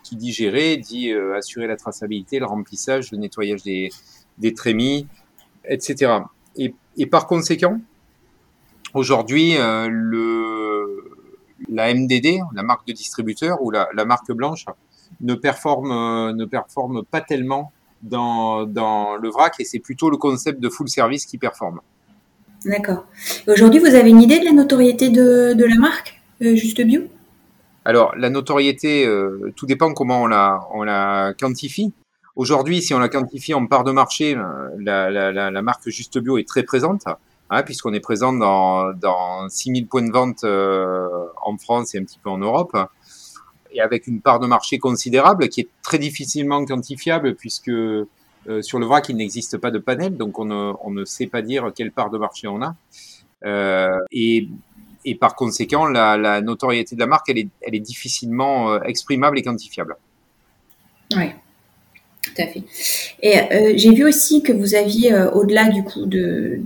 [0.03, 3.89] qui dit gérer, dit assurer la traçabilité, le remplissage, le nettoyage des,
[4.39, 5.07] des trémies,
[5.65, 6.21] etc.
[6.57, 7.79] Et, par conséquent,
[8.95, 11.03] aujourd'hui, le
[11.69, 14.65] la MDD, la marque de distributeur ou la marque blanche,
[15.21, 17.71] ne performe, euh, ne performe pas tellement
[18.03, 21.81] dans, dans le vrac et c'est plutôt le concept de full service qui performe.
[22.65, 23.05] D'accord.
[23.47, 27.01] Aujourd'hui, vous avez une idée de la notoriété de, de la marque euh, Juste Bio?
[27.85, 31.93] Alors, la notoriété, euh, tout dépend comment on la, on la quantifie.
[32.35, 34.35] Aujourd'hui, si on la quantifie en part de marché,
[34.79, 37.05] la, la, la, la marque Juste Bio est très présente
[37.49, 41.07] hein, puisqu'on est présent dans, dans 6000 points de vente euh,
[41.43, 42.75] en France et un petit peu en Europe,
[43.75, 48.05] et avec une part de marché considérable qui est très difficilement quantifiable, puisque euh,
[48.61, 51.91] sur le vrac, il n'existe pas de panel, donc on ne, sait pas dire quelle
[51.91, 52.75] part de marché on a.
[53.45, 54.47] Euh, et,
[55.19, 59.37] par conséquent, la, la, notoriété de la marque, elle est, elle est difficilement euh, exprimable
[59.37, 59.97] et quantifiable.
[61.15, 61.31] Oui.
[62.25, 62.63] Tout à fait.
[63.21, 66.59] Et euh, j'ai vu aussi que vous aviez, euh, au-delà du coup de,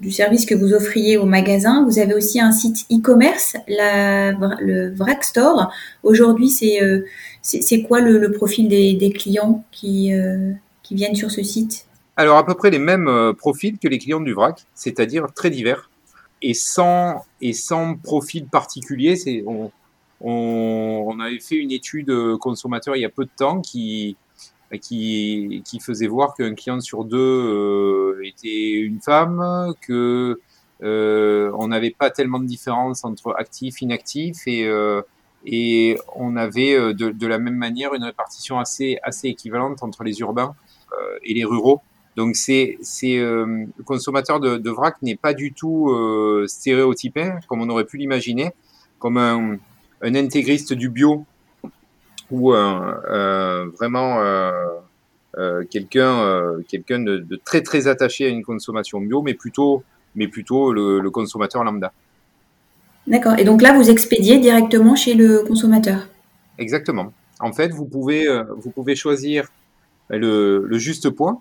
[0.00, 5.22] du service que vous offriez au magasin, vous avez aussi un site e-commerce, le Vrac
[5.22, 5.70] Store.
[6.02, 7.04] Aujourd'hui, c'est euh,
[7.86, 10.12] quoi le, profil des, clients qui,
[10.82, 11.86] qui viennent sur ce site?
[12.16, 15.90] Alors à peu près les mêmes profils que les clients du Vrac, c'est-à-dire très divers
[16.40, 19.44] et sans et sans profil particulier.
[19.46, 19.70] On,
[20.20, 24.16] on avait fait une étude consommateur il y a peu de temps qui
[24.78, 30.40] qui, qui faisait voir qu'un client sur deux euh, était une femme, que
[30.82, 35.02] euh, on n'avait pas tellement de différence entre actif, inactif, et, euh,
[35.46, 40.02] et on avait euh, de, de, la même manière une répartition assez, assez équivalente entre
[40.04, 40.54] les urbains
[41.24, 41.80] et les ruraux.
[42.16, 45.90] Donc c'est c'est le consommateur de, de vrac n'est pas du tout
[46.46, 48.50] stéréotypé comme on aurait pu l'imaginer,
[48.98, 49.56] comme un,
[50.02, 51.24] un intégriste du bio
[52.38, 54.50] vraiment euh,
[55.38, 59.82] euh, quelqu'un euh, quelqu'un de, de, très très attaché à une consommation bio, mais plutôt
[60.14, 61.92] mais plutôt le, le consommateur lambda.
[63.06, 63.38] D'accord.
[63.38, 66.06] Et donc là, vous expédiez directement chez le consommateur?
[66.58, 67.12] Exactement.
[67.40, 69.48] En fait, vous pouvez vous pouvez choisir
[70.10, 71.40] le, le juste point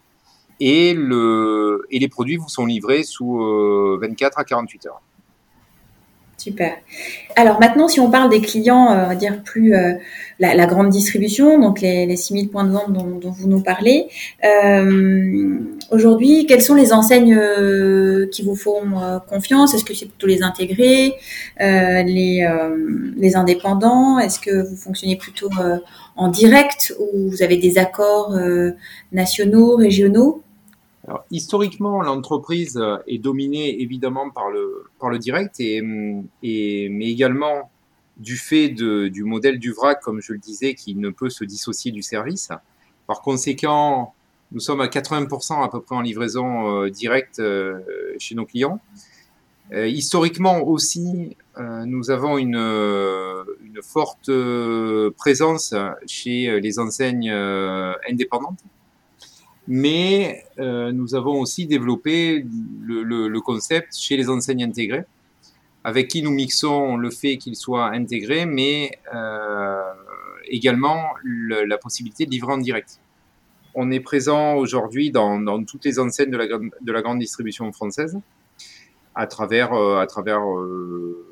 [0.60, 3.38] et le et les produits vous sont livrés sous
[4.00, 5.02] 24 à 48 heures.
[6.42, 6.74] Super.
[7.36, 9.94] Alors maintenant, si on parle des clients, euh, on va dire plus euh,
[10.40, 14.08] la, grande distribution, donc les, les 6000 points de vente dont, vous nous parlez,
[14.44, 15.60] euh,
[15.92, 17.40] aujourd'hui, quelles sont les enseignes
[18.32, 18.82] qui vous font
[19.30, 19.76] confiance?
[19.76, 21.14] Est-ce que c'est plutôt les intégrés,
[21.60, 24.18] les indépendants?
[24.18, 25.52] Est-ce que vous fonctionnez plutôt
[26.16, 28.36] en direct ou vous avez des accords
[29.12, 30.42] nationaux, régionaux?
[31.08, 35.82] Alors, historiquement, l'entreprise est dominée évidemment par le, par le direct, et,
[36.44, 37.72] et, mais également
[38.18, 41.44] du fait de, du modèle du VRAC, comme je le disais, qui ne peut se
[41.44, 42.50] dissocier du service.
[43.08, 44.14] Par conséquent,
[44.52, 47.80] nous sommes à 80% à peu près en livraison euh, directe euh,
[48.20, 48.80] chez nos clients.
[49.74, 54.30] Euh, historiquement aussi, euh, nous avons une, euh, une forte
[55.18, 55.74] présence
[56.06, 57.32] chez les enseignes
[58.10, 58.60] indépendantes
[59.74, 62.46] mais euh, nous avons aussi développé
[62.84, 65.06] le, concept chez les enseignes intégrées,
[65.86, 69.80] avec qui nous mixons le fait qu'ils soient intégrés, mais euh,
[70.50, 73.00] également le, la possibilité de livrer en direct.
[73.74, 78.20] On est présent aujourd'hui dans, toutes les enseignes de la, de la grande distribution française,
[79.16, 81.26] à travers, à travers euh,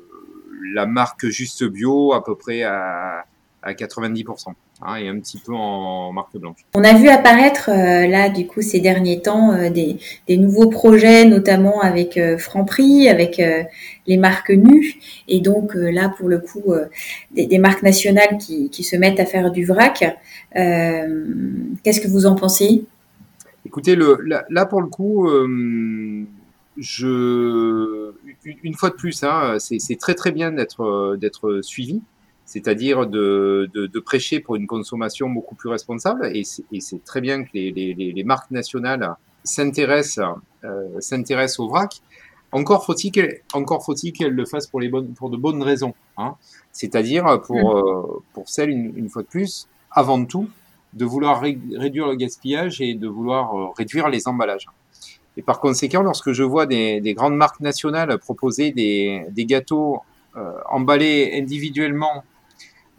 [0.72, 3.26] la marque Juste Bio, à peu près à,
[3.62, 4.54] à 90%.
[4.82, 6.56] Hein, et un petit peu en marque blanche.
[6.74, 10.70] On a vu apparaître euh, là du coup ces derniers temps euh, des, des, nouveaux
[10.70, 13.62] projets, notamment avec euh, Franprix, avec euh,
[14.06, 14.94] les marques nues,
[15.28, 16.72] et donc là pour le coup
[17.30, 20.18] des, des, marques nationales qui, qui, se mettent à faire du vrac.
[20.54, 22.84] Qu'est-ce que vous en pensez?
[23.66, 25.28] Écoutez, le, là, là, pour le coup,
[26.78, 28.12] je
[28.64, 32.00] une fois de plus, hein, c'est très très bien d'être d'être suivi
[32.50, 36.32] c'est-à-dire de, de, de, prêcher pour une consommation beaucoup plus responsable.
[36.34, 40.34] Et c'est très bien que les, les, les marques nationales s'intéressent
[40.64, 40.98] euh,
[41.58, 42.02] au vrac.
[42.50, 43.42] Encore faut-il qu'elles
[44.16, 45.94] qu'elles le fassent pour les bonnes pour de bonnes raisons.
[46.16, 46.34] Hein.
[46.72, 47.78] C'est-à-dire pour mmh.
[47.78, 50.48] euh, pour celles une, une, fois de plus, avant tout,
[50.94, 54.66] de vouloir ré réduire le gaspillage et de vouloir euh, réduire les emballages.
[55.36, 60.00] Et par conséquent, lorsque je vois des, des grandes marques nationales proposer des, des gâteaux
[60.36, 62.24] euh, emballés individuellement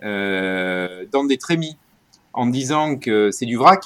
[0.02, 1.78] dans des trémies
[2.34, 3.84] en disant que c'est du vrac,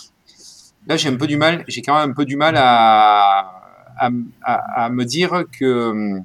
[0.87, 3.61] là j'ai un peu du mal, j'ai quand même un peu du mal à,
[3.97, 6.19] à me dire que,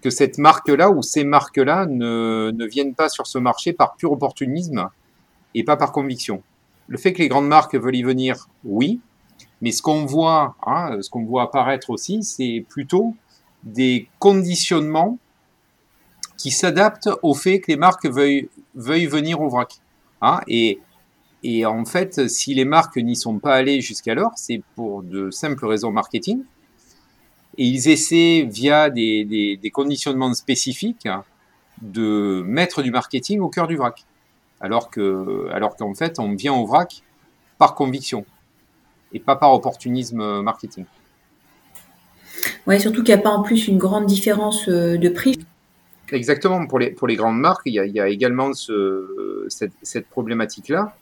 [0.00, 4.12] que cette marque-là ou ces marques-là ne, ne viennent pas sur ce marché par pur
[4.12, 4.88] opportunisme
[5.54, 6.42] et pas par conviction.
[6.88, 9.00] Le fait que les grandes marques veulent y venir, oui,
[9.60, 13.14] mais ce qu'on voit, hein, ce qu'on voit apparaître aussi, c'est plutôt
[13.62, 15.18] des conditionnements
[16.36, 19.80] qui s'adaptent au fait que les marques veuillent, veuillent venir au vrac.
[20.22, 20.80] Hein et,
[21.42, 25.66] et en fait, si les marques n'y sont pas allées jusqu'alors, c'est pour de simples
[25.66, 26.42] raisons marketing.
[27.58, 29.24] Et ils essaient, via des,
[29.60, 31.08] des, conditionnements spécifiques,
[31.82, 34.04] de mettre du marketing au cœur du vrac.
[34.60, 37.02] Alors que, alors qu'en fait, on vient au vrac
[37.58, 38.24] par conviction
[39.12, 40.84] et pas par opportunisme marketing.
[42.66, 45.38] Ouais, surtout qu'il n'y a pas en plus une grande différence euh, de prix.
[46.12, 46.66] Exactement.
[46.66, 49.72] Pour les, pour les grandes marques, il y a, il y a également ce, cette,
[49.82, 50.96] cette problématique-là.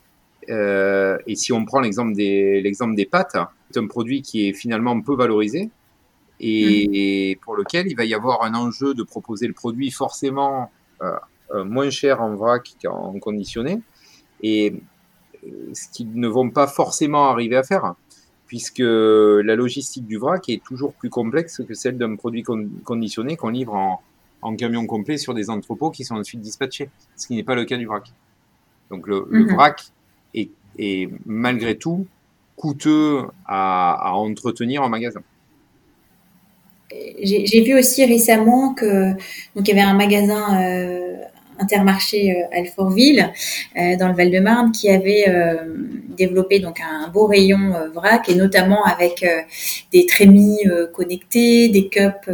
[0.49, 3.37] Euh, et si on prend l'exemple des, l'exemple des pâtes,
[3.69, 5.69] c'est un produit qui est finalement peu valorisé
[6.39, 7.43] et, mmh.
[7.43, 11.11] pour lequel il va y avoir un enjeu de proposer le produit forcément euh,
[11.53, 13.81] euh moins cher en vrac qu'en conditionné.
[14.41, 14.75] Et
[15.73, 17.95] ce qu'ils ne vont pas forcément arriver à faire,
[18.47, 22.43] puisque la logistique du vrac est toujours plus complexe que celle d'un produit
[22.83, 24.01] conditionné qu'on livre en,
[24.41, 27.65] en, camion complet sur des entrepôts qui sont ensuite dispatchés, ce qui n'est pas le
[27.65, 28.11] cas du vrac.
[28.89, 29.53] Donc le, le mhm.
[29.53, 29.81] vrac
[30.33, 32.07] est, est, malgré tout
[32.55, 35.21] coûteux à, à entretenir en magasin
[37.21, 41.08] j'ai vu aussi récemment que donc il y avait un magasin euh,
[41.59, 43.31] Intermarché euh, Alfortville
[43.77, 45.55] euh, dans le Val-de-Marne qui avait euh,
[46.09, 49.25] développé donc un beau rayon vrac et notamment avec
[49.93, 52.29] des trémies connectés, des cups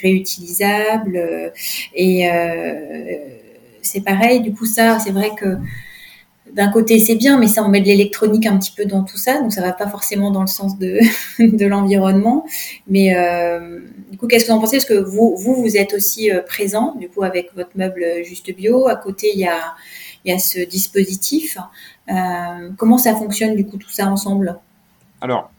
[0.00, 1.52] réutilisables
[1.94, 2.28] et
[3.82, 4.40] c'est pareil.
[4.40, 5.58] Du coup ça c'est vrai que
[6.52, 9.16] d'un côté c'est bien, mais ça on met de l'électronique un petit peu dans tout
[9.16, 11.00] ça, donc ça va pas forcément dans le sens de,
[11.66, 12.44] l'environnement.
[12.86, 13.80] Mais euh,
[14.10, 14.76] du coup, qu'est-ce que vous en pensez?
[14.76, 18.86] Parce que vous, vous, êtes aussi euh, présent, du coup, avec votre meuble Juste Bio.
[18.88, 21.58] À côté, il y a, ce dispositif.
[22.10, 24.58] Euh, comment ça fonctionne du coup tout ça ensemble?
[25.20, 25.50] Alors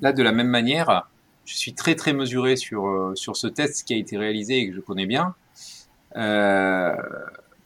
[0.00, 1.08] là, de la même manière,
[1.44, 4.80] je suis très très mesuré sur ce test qui a été réalisé et que je
[4.80, 5.34] connais bien.
[6.16, 6.94] Euh,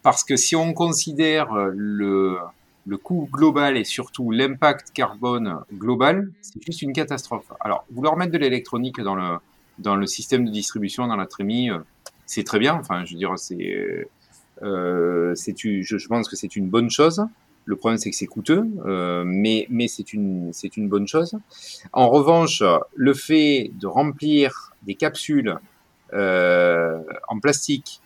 [0.07, 2.39] parce que si on considère le,
[2.87, 7.53] le coût global et surtout l'impact carbone global, c'est juste une catastrophe.
[7.59, 9.39] Alors, vouloir mettre de l'électronique dans le,
[9.81, 11.79] dans le système de distribution, dans la trémie, euh,
[12.25, 12.75] c'est très bien.
[12.75, 14.07] Enfin, je veux dire, c'est,
[14.63, 17.27] euh, je, pense que c'est une bonne chose.
[17.65, 21.37] Le problème, c'est que c'est coûteux, euh, mais, mais c'est une, une bonne chose.
[21.93, 22.63] En revanche,
[22.95, 25.59] le fait de remplir des capsules
[26.13, 28.06] euh, en plastique euh,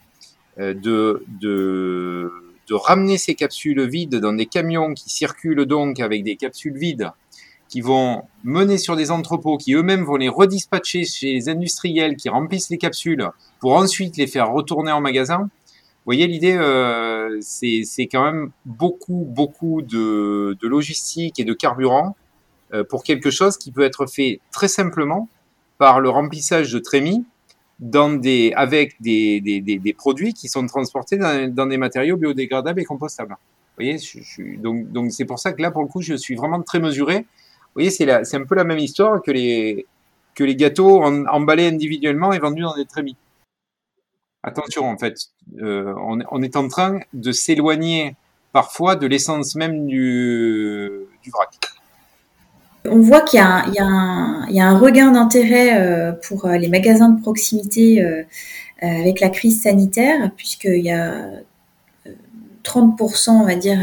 [0.60, 2.30] de, de,
[2.70, 7.10] ramener ces capsules vides dans des camions qui circulent donc avec des capsules vides
[7.70, 12.28] qui vont mener sur des entrepôts qui eux-mêmes vont les redispatcher chez les industriels qui
[12.28, 13.28] remplissent les capsules
[13.60, 15.38] pour ensuite les faire retourner en magasin.
[15.38, 22.16] Vous voyez l'idée, euh, c'est quand même beaucoup, beaucoup de, de, logistique et de carburant
[22.74, 25.28] euh, pour quelque chose qui peut être fait très simplement
[25.78, 27.24] par le remplissage de trémies
[27.80, 32.80] dans des, avec des, des, des, des, produits qui sont transportés dans, des matériaux biodégradables
[32.80, 33.32] et compostables.
[33.32, 36.14] Vous voyez, je, je, donc donc c'est pour ça que là, pour le coup, je
[36.14, 37.20] suis vraiment très mesuré.
[37.20, 39.86] Vous voyez, c'est un peu la même histoire que les,
[40.34, 43.16] que les gâteaux emballés individuellement et vendus dans des trémies.
[44.42, 45.16] Attention, en fait,
[45.60, 48.16] euh, on, on, est en train de s'éloigner
[48.52, 50.90] parfois de l'essence même du,
[51.22, 51.58] du vrac.
[52.86, 58.02] On voit qu'il y, a un regain d'intérêt euh, pour euh, les magasins de proximité
[58.02, 58.22] euh,
[58.80, 61.28] avec la crise sanitaire, puisqu'il y a
[62.64, 63.78] 30%, on va dire,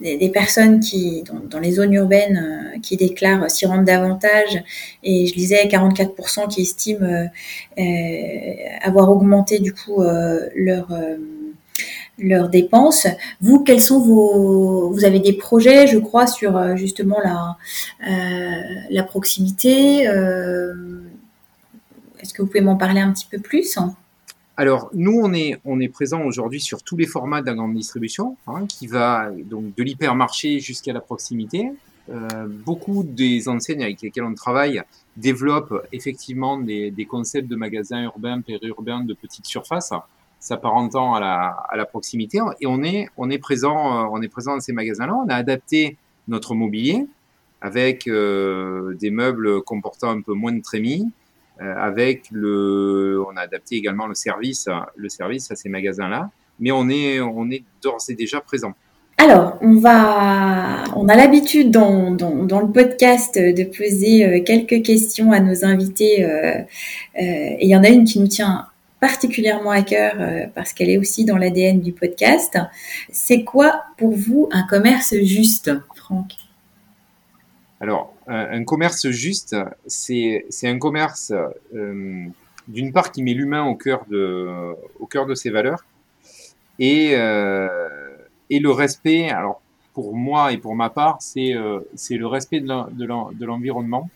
[0.00, 4.62] des, personnes qui, dans, les zones urbaines, qui déclarent s'y rendre davantage,
[5.02, 7.28] et je disais 44% qui estiment
[8.82, 10.88] avoir augmenté du coup leur
[12.18, 13.06] leurs dépenses.
[13.40, 17.56] Vous, quels sont vos, vous avez des projets, je crois, sur euh, justement la,
[18.08, 20.08] euh, la proximité.
[20.08, 20.74] Euh,
[22.20, 23.78] Est-ce que vous pouvez m'en parler un petit peu plus?
[24.56, 27.74] Alors, nous, on est, on est présent aujourd'hui sur tous les formats de la grande
[27.74, 31.72] distribution, hein, qui va donc de l'hypermarché jusqu'à la proximité.
[32.64, 34.80] Beaucoup des enseignes avec lesquelles on travaille
[35.16, 39.92] développent effectivement des, des concepts de magasins urbains, périurbains, de petites surfaces
[40.38, 42.38] s'apparentant à la, à la proximité.
[42.60, 45.14] Et on est, présent, euh, on est présent dans ces magasins-là.
[45.14, 45.96] On a adapté
[46.28, 47.06] notre mobilier
[47.60, 51.10] avec euh, des meubles comportant un peu moins de trémies,
[51.60, 56.30] euh, avec le, on a adapté également le service, le service à ces magasins-là.
[56.60, 57.18] Mais on est,
[57.82, 58.72] d'ores et déjà présent.
[59.18, 65.64] Alors, on va, on a l'habitude dans, le podcast de poser quelques questions à nos
[65.64, 66.24] invités.
[66.24, 66.62] Euh,
[67.16, 68.66] et il y en a une qui nous tient
[69.06, 72.58] particulièrement à cœur euh, parce qu'elle est aussi dans l'ADN du podcast.
[73.08, 76.32] C'est quoi pour vous un commerce juste, Franck?
[77.80, 79.54] Alors, un, commerce juste,
[79.86, 81.32] c'est un commerce
[81.72, 82.26] euh,
[82.66, 85.84] d'une part qui met l'humain au cœur de ses valeurs
[86.80, 87.68] et euh,
[88.50, 89.30] et le respect.
[89.30, 89.60] Alors
[89.94, 94.10] pour moi et pour ma part, c'est le respect de l'environnement.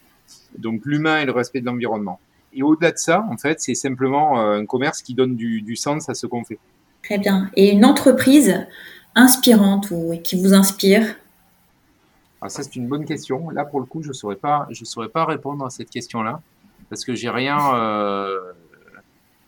[0.59, 2.18] Donc l'humain et le respect de l'environnement.
[2.53, 5.76] Et au-delà de ça, en fait, c'est simplement euh, un commerce qui donne du, du
[5.76, 6.59] sens à ce qu'on fait.
[7.03, 7.51] Très bien.
[7.55, 8.66] Et une entreprise
[9.14, 11.03] inspirante ou qui vous inspire?
[11.03, 11.16] Alors
[12.42, 13.51] ah, ça, c'est une bonne question.
[13.51, 16.40] Là, pour le coup, je ne saurais, pas, je saurais pas répondre à cette question-là
[16.88, 18.38] parce que j'ai rien, euh,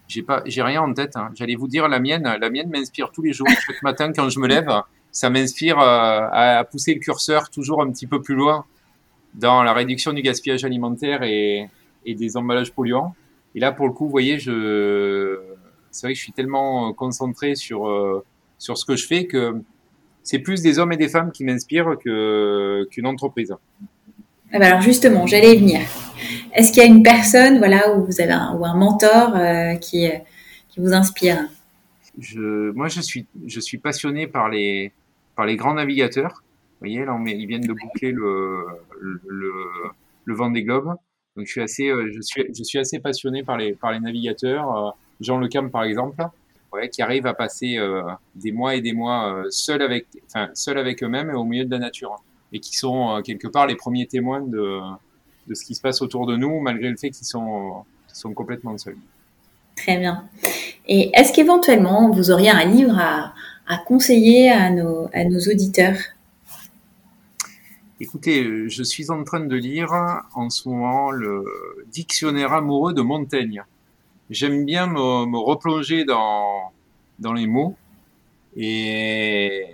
[0.08, 1.16] j'ai pas, j'ai rien en tête.
[1.16, 1.30] Hein.
[1.34, 2.24] J'allais vous dire la mienne.
[2.40, 3.48] La mienne m'inspire tous les jours.
[3.66, 4.70] Chaque matin, quand je me lève,
[5.10, 8.64] ça m'inspire euh, à pousser le curseur toujours un petit peu plus loin
[9.34, 11.68] dans la réduction du gaspillage alimentaire et,
[12.06, 13.14] et des emballages polluants.
[13.54, 15.38] Et là, pour le coup, vous voyez, je,
[15.90, 18.24] c'est vrai que je suis tellement concentré sur, euh,
[18.58, 19.60] sur ce que je fais que
[20.22, 23.54] c'est plus des hommes et des femmes qui m'inspirent que qu'une entreprise.
[24.52, 25.80] Ah bah alors justement, j'allais y venir.
[26.54, 29.74] Est-ce qu'il y a une personne, voilà, où vous avez un, ou un mentor euh,
[29.76, 30.08] qui
[30.68, 31.48] qui vous inspire?
[32.18, 34.92] Je, Moi, je suis je suis passionné par les
[35.34, 36.42] par les grands navigateurs.
[36.80, 38.64] Vous voyez, là, on ils viennent de boucler le
[39.00, 39.52] le,
[40.24, 40.94] le Vendée Globe.
[41.36, 44.00] Donc, je suis assez euh, je suis je suis assez passionné par les par les
[44.00, 44.76] navigateurs.
[44.76, 46.22] Euh, Jean Le Cam, par exemple
[46.72, 48.02] ouais, qui arrivent à passer euh,
[48.34, 51.70] des mois et des mois seuls avec, enfin, seuls avec eux-mêmes et au milieu de
[51.70, 52.22] la nature,
[52.52, 54.80] et qui sont quelque part les premiers témoins de,
[55.46, 58.76] de ce qui se passe autour de nous, malgré le fait qu'ils sont, sont complètement
[58.78, 58.96] seuls.
[59.76, 60.24] Très bien.
[60.86, 63.34] Et est-ce qu'éventuellement vous auriez un livre à,
[63.66, 65.98] à conseiller à nos, à nos auditeurs?
[68.02, 69.92] Écoutez, je suis en train de lire
[70.34, 71.44] en ce moment le
[71.90, 73.64] Dictionnaire amoureux de Montaigne
[74.32, 76.72] j'aime bien me, replonger dans,
[77.18, 77.76] dans les mots.
[78.56, 79.66] Et,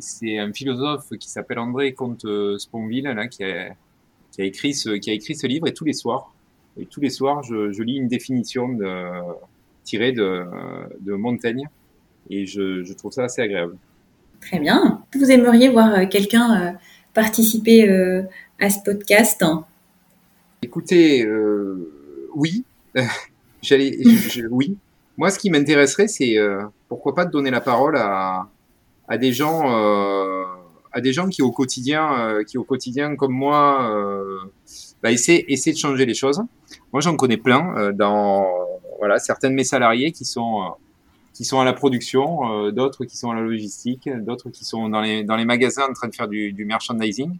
[0.00, 2.26] c'est un philosophe qui s'appelle André Comte
[2.58, 3.74] Sponville qui, a,
[4.38, 5.66] écrit ce, qui a écrit ce livre.
[5.66, 6.32] Et tous les soirs,
[6.78, 8.78] et tous les soirs, je, lis une définition
[9.84, 10.44] tirée de,
[11.00, 11.68] de Montaigne.
[12.30, 13.76] Et je, trouve ça assez agréable.
[14.40, 15.04] Très bien.
[15.14, 16.72] Vous aimeriez voir quelqu'un euh,
[17.14, 18.22] participer euh,
[18.60, 19.44] à ce podcast
[20.62, 21.90] Écoutez, euh,
[22.34, 22.64] oui.
[23.62, 23.96] J'allais,
[24.50, 24.76] oui.
[25.16, 28.48] Moi, ce qui m'intéresserait, c'est euh, pourquoi pas de donner la parole à,
[29.08, 29.68] à des gens,
[30.92, 34.48] à des gens qui au quotidien, qui au quotidien comme moi,
[35.02, 36.42] bah, essaient, de changer les choses.
[36.92, 38.46] Moi, j'en connais plein dans,
[38.98, 40.72] voilà, certains de mes salariés qui sont,
[41.34, 42.24] qui sont à la production,
[42.72, 45.94] d'autres qui sont à la logistique, d'autres qui sont dans les, dans les magasins en
[45.94, 47.30] train de faire du, du merchandising.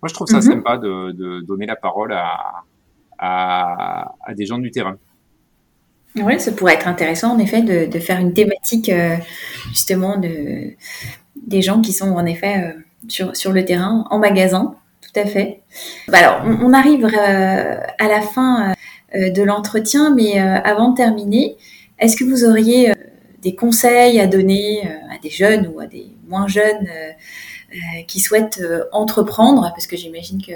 [0.00, 0.52] Moi, je trouve ça mm -hmm.
[0.52, 2.28] sympa de, de donner la parole à,
[3.18, 4.96] à, à des gens du terrain.
[6.26, 9.16] Oui, ça pourrait être intéressant en effet de, de faire une thématique euh,
[9.74, 10.34] justement de,
[11.54, 12.72] des gens qui sont en effet euh,
[13.14, 14.64] sur, sur le terrain, en magasin,
[15.04, 15.48] tout à fait.
[16.10, 18.74] Bah alors, on, on arrive euh, à la fin
[19.36, 20.30] de l'entretien, mais
[20.72, 21.56] avant de terminer,
[22.02, 22.92] est-ce que vous auriez
[23.46, 26.88] des conseils à donner à des jeunes ou à des moins jeunes
[28.06, 30.52] qui souhaitent entreprendre Parce que j'imagine que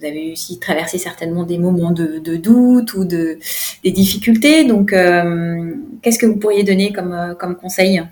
[0.00, 3.38] vous avez aussi traversé certainement des moments de, doute ou de,
[3.84, 4.64] des difficultés.
[4.64, 8.02] Donc, euh, qu'est-ce que vous pourriez donner comme, euh, comme conseil?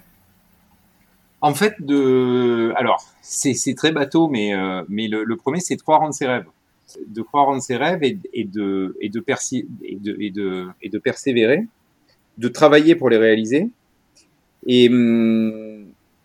[1.41, 2.73] En fait, de...
[2.77, 6.47] alors, c'est très bateau, mais, euh, mais le, premier, c'est de croire en ses rêves.
[7.07, 9.25] De croire en ses rêves et, de, et, de,
[9.83, 11.67] et, de, et de persévérer,
[12.39, 13.69] de travailler pour les réaliser.
[14.67, 14.89] Et.
[14.89, 15.79] Hum,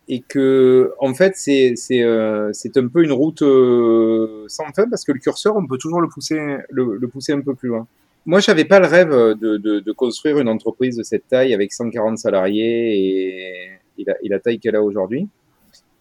[0.08, 5.12] et que en fait c'est euh, un peu une route euh, sans fin parce que
[5.12, 6.38] le curseur on peut toujours le pousser
[6.70, 7.86] le, pousser un peu plus loin.
[8.26, 12.18] Moi j'avais pas le rêve de, de, construire une entreprise de cette taille avec 140
[12.18, 12.98] salariés
[13.98, 15.28] et, et la, taille qu'elle a aujourd'hui,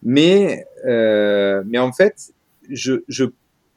[0.01, 2.34] mais euh, mais en fait
[2.70, 3.26] je, je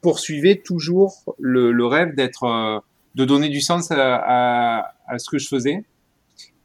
[0.01, 2.79] poursuivais toujours le, rêve d'être euh,
[3.15, 5.83] de donner du sens à, à ce que je faisais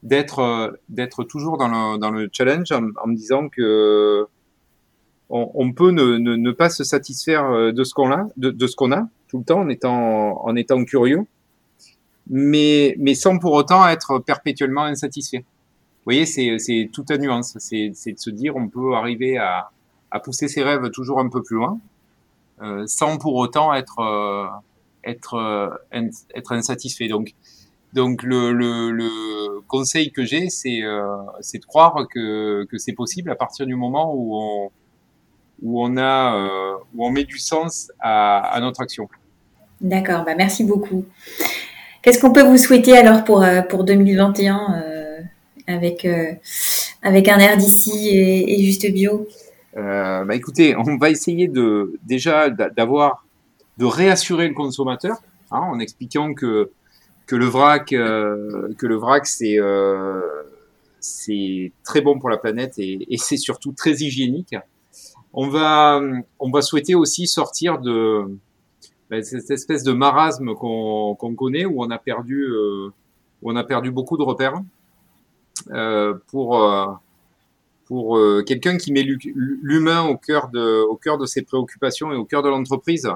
[0.03, 4.27] d'être euh, d'être toujours dans le, dans le challenge en, en me disant que
[5.29, 8.51] on, on peut ne, ne, ne, pas se satisfaire euh, de ce qu'on a, de,
[8.51, 11.25] de ce qu'on a tout le temps en étant en étant curieux,
[12.29, 15.39] mais mais sans pour autant être perpétuellement insatisfait.
[15.39, 17.57] Vous voyez, c'est c'est toute nuance.
[17.59, 19.71] C'est c'est de se dire on peut arriver à
[20.11, 21.79] à pousser ses rêves toujours un peu plus loin,
[22.61, 24.47] euh, sans pour autant être euh,
[25.05, 25.71] être euh,
[26.35, 27.09] être insatisfait.
[27.09, 27.35] Donc
[27.93, 31.07] donc le, le, le conseil que j'ai, c'est euh,
[31.55, 34.71] de croire que, que c'est possible à partir du moment où on,
[35.63, 39.09] où on, a, euh, où on met du sens à, à notre action.
[39.81, 41.05] D'accord, bah merci beaucoup.
[42.03, 45.21] Qu'est-ce qu'on peut vous souhaiter alors pour, euh, pour 2021 euh,
[45.67, 46.07] avec,
[47.03, 49.29] avec un air d'ici et, et, juste bio?
[49.75, 53.25] Bah écoutez, on va essayer de déjà d'avoir
[53.79, 55.17] de réassurer le consommateur
[55.51, 56.71] hein, en expliquant que
[57.33, 60.21] que le vrac, euh, que le vrac, c'est euh,
[61.01, 64.55] c'est très bon pour la planète et, c'est surtout très hygiénique.
[65.33, 66.03] On va
[66.39, 68.27] on va souhaiter aussi sortir de
[69.09, 72.89] ben, cette espèce de marasme qu'on connaît où on a perdu euh,
[73.41, 74.61] où on a perdu beaucoup de repères
[76.27, 77.01] pour
[77.87, 82.27] pour quelqu'un qui met l'humain au cœur de au cœur de ses préoccupations et au
[82.27, 83.09] cœur de l'entreprise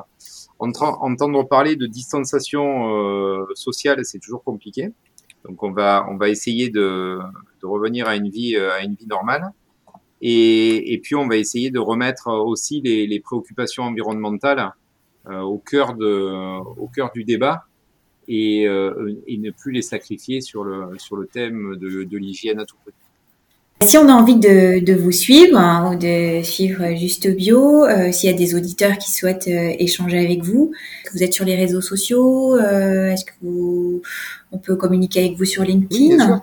[0.59, 4.91] entendre parler de distanciation euh, sociale, c'est toujours compliqué.
[5.45, 7.19] Donc on va on va essayer de,
[7.61, 9.53] de revenir à une vie euh, à une vie normale.
[10.23, 14.73] Et, et, puis on va essayer de remettre aussi les, les préoccupations environnementales
[15.29, 17.65] euh, au cœur de au cœur du débat
[18.27, 22.61] et, euh, et, ne plus les sacrifier sur le sur le thème de, de l'hygiène
[22.61, 22.95] à tout prix.
[23.83, 28.31] Si on a envie de, vous suivre hein, ou de suivre Juste Bio, euh, s'il
[28.31, 30.73] y a des auditeurs qui souhaitent euh, échanger avec vous,
[31.13, 34.01] vous êtes sur les réseaux sociaux, euh, est-ce que vous,
[34.51, 36.43] on peut communiquer avec vous sur LinkedIn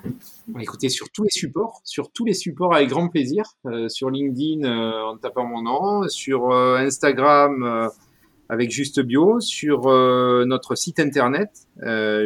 [0.60, 3.46] Écoutez, sur tous les supports, sur tous les supports avec grand plaisir.
[3.88, 4.70] sur LinkedIn
[5.04, 7.90] en tapant mon nom, sur Instagram
[8.48, 9.88] avec Juste Bio, sur
[10.46, 11.50] notre site internet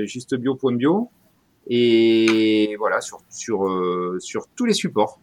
[0.03, 1.11] justebio.bio
[1.69, 5.19] et voilà sur sur euh, sur tous les supports.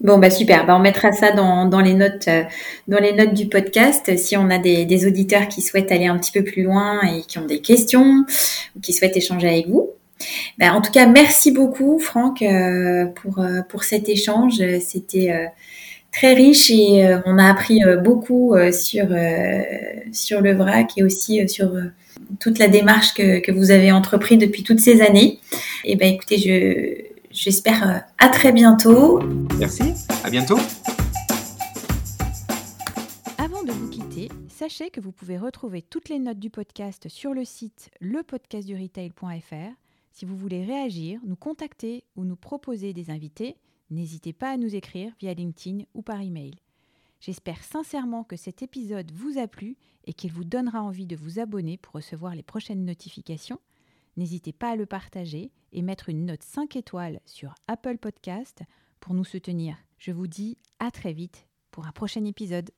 [0.00, 2.42] Bon bah super, bah on mettra ça dans, dans les notes euh,
[2.88, 6.32] dans les notes du podcast si on a des, auditeurs qui souhaitent aller un petit
[6.32, 8.24] peu plus loin et qui ont des questions
[8.76, 9.90] ou qui souhaitent échanger avec vous.
[10.58, 14.54] Bah, en tout cas, merci beaucoup Franck euh, pour pour cet échange.
[14.80, 15.50] C'était
[16.12, 19.06] très riche et on a appris beaucoup sur
[20.12, 21.72] sur le vrac et aussi sur
[22.40, 25.40] toute la démarche que, que, vous avez entrepris depuis toutes ces années.
[25.84, 29.20] Et eh ben écoutez, je j'espère euh, à très bientôt.
[29.58, 29.82] Merci,
[30.24, 30.58] à bientôt.
[33.38, 37.34] Avant de vous quitter, sachez que vous pouvez retrouver toutes les notes du podcast sur
[37.34, 39.74] le site lepodcastduretail.fr.
[40.12, 43.56] Si vous voulez réagir, nous contacter ou nous proposer des invités,
[43.90, 46.54] n'hésitez pas à nous écrire via LinkedIn ou par email.
[47.20, 51.38] J'espère sincèrement que cet épisode vous a plu et qu'il vous donnera envie de vous
[51.38, 53.60] abonner pour recevoir les prochaines notifications.
[54.16, 58.62] N'hésitez pas à le partager et mettre une note 5 étoiles sur Apple Podcast
[59.00, 59.76] pour nous soutenir.
[59.98, 62.70] Je vous dis à très vite pour un prochain épisode.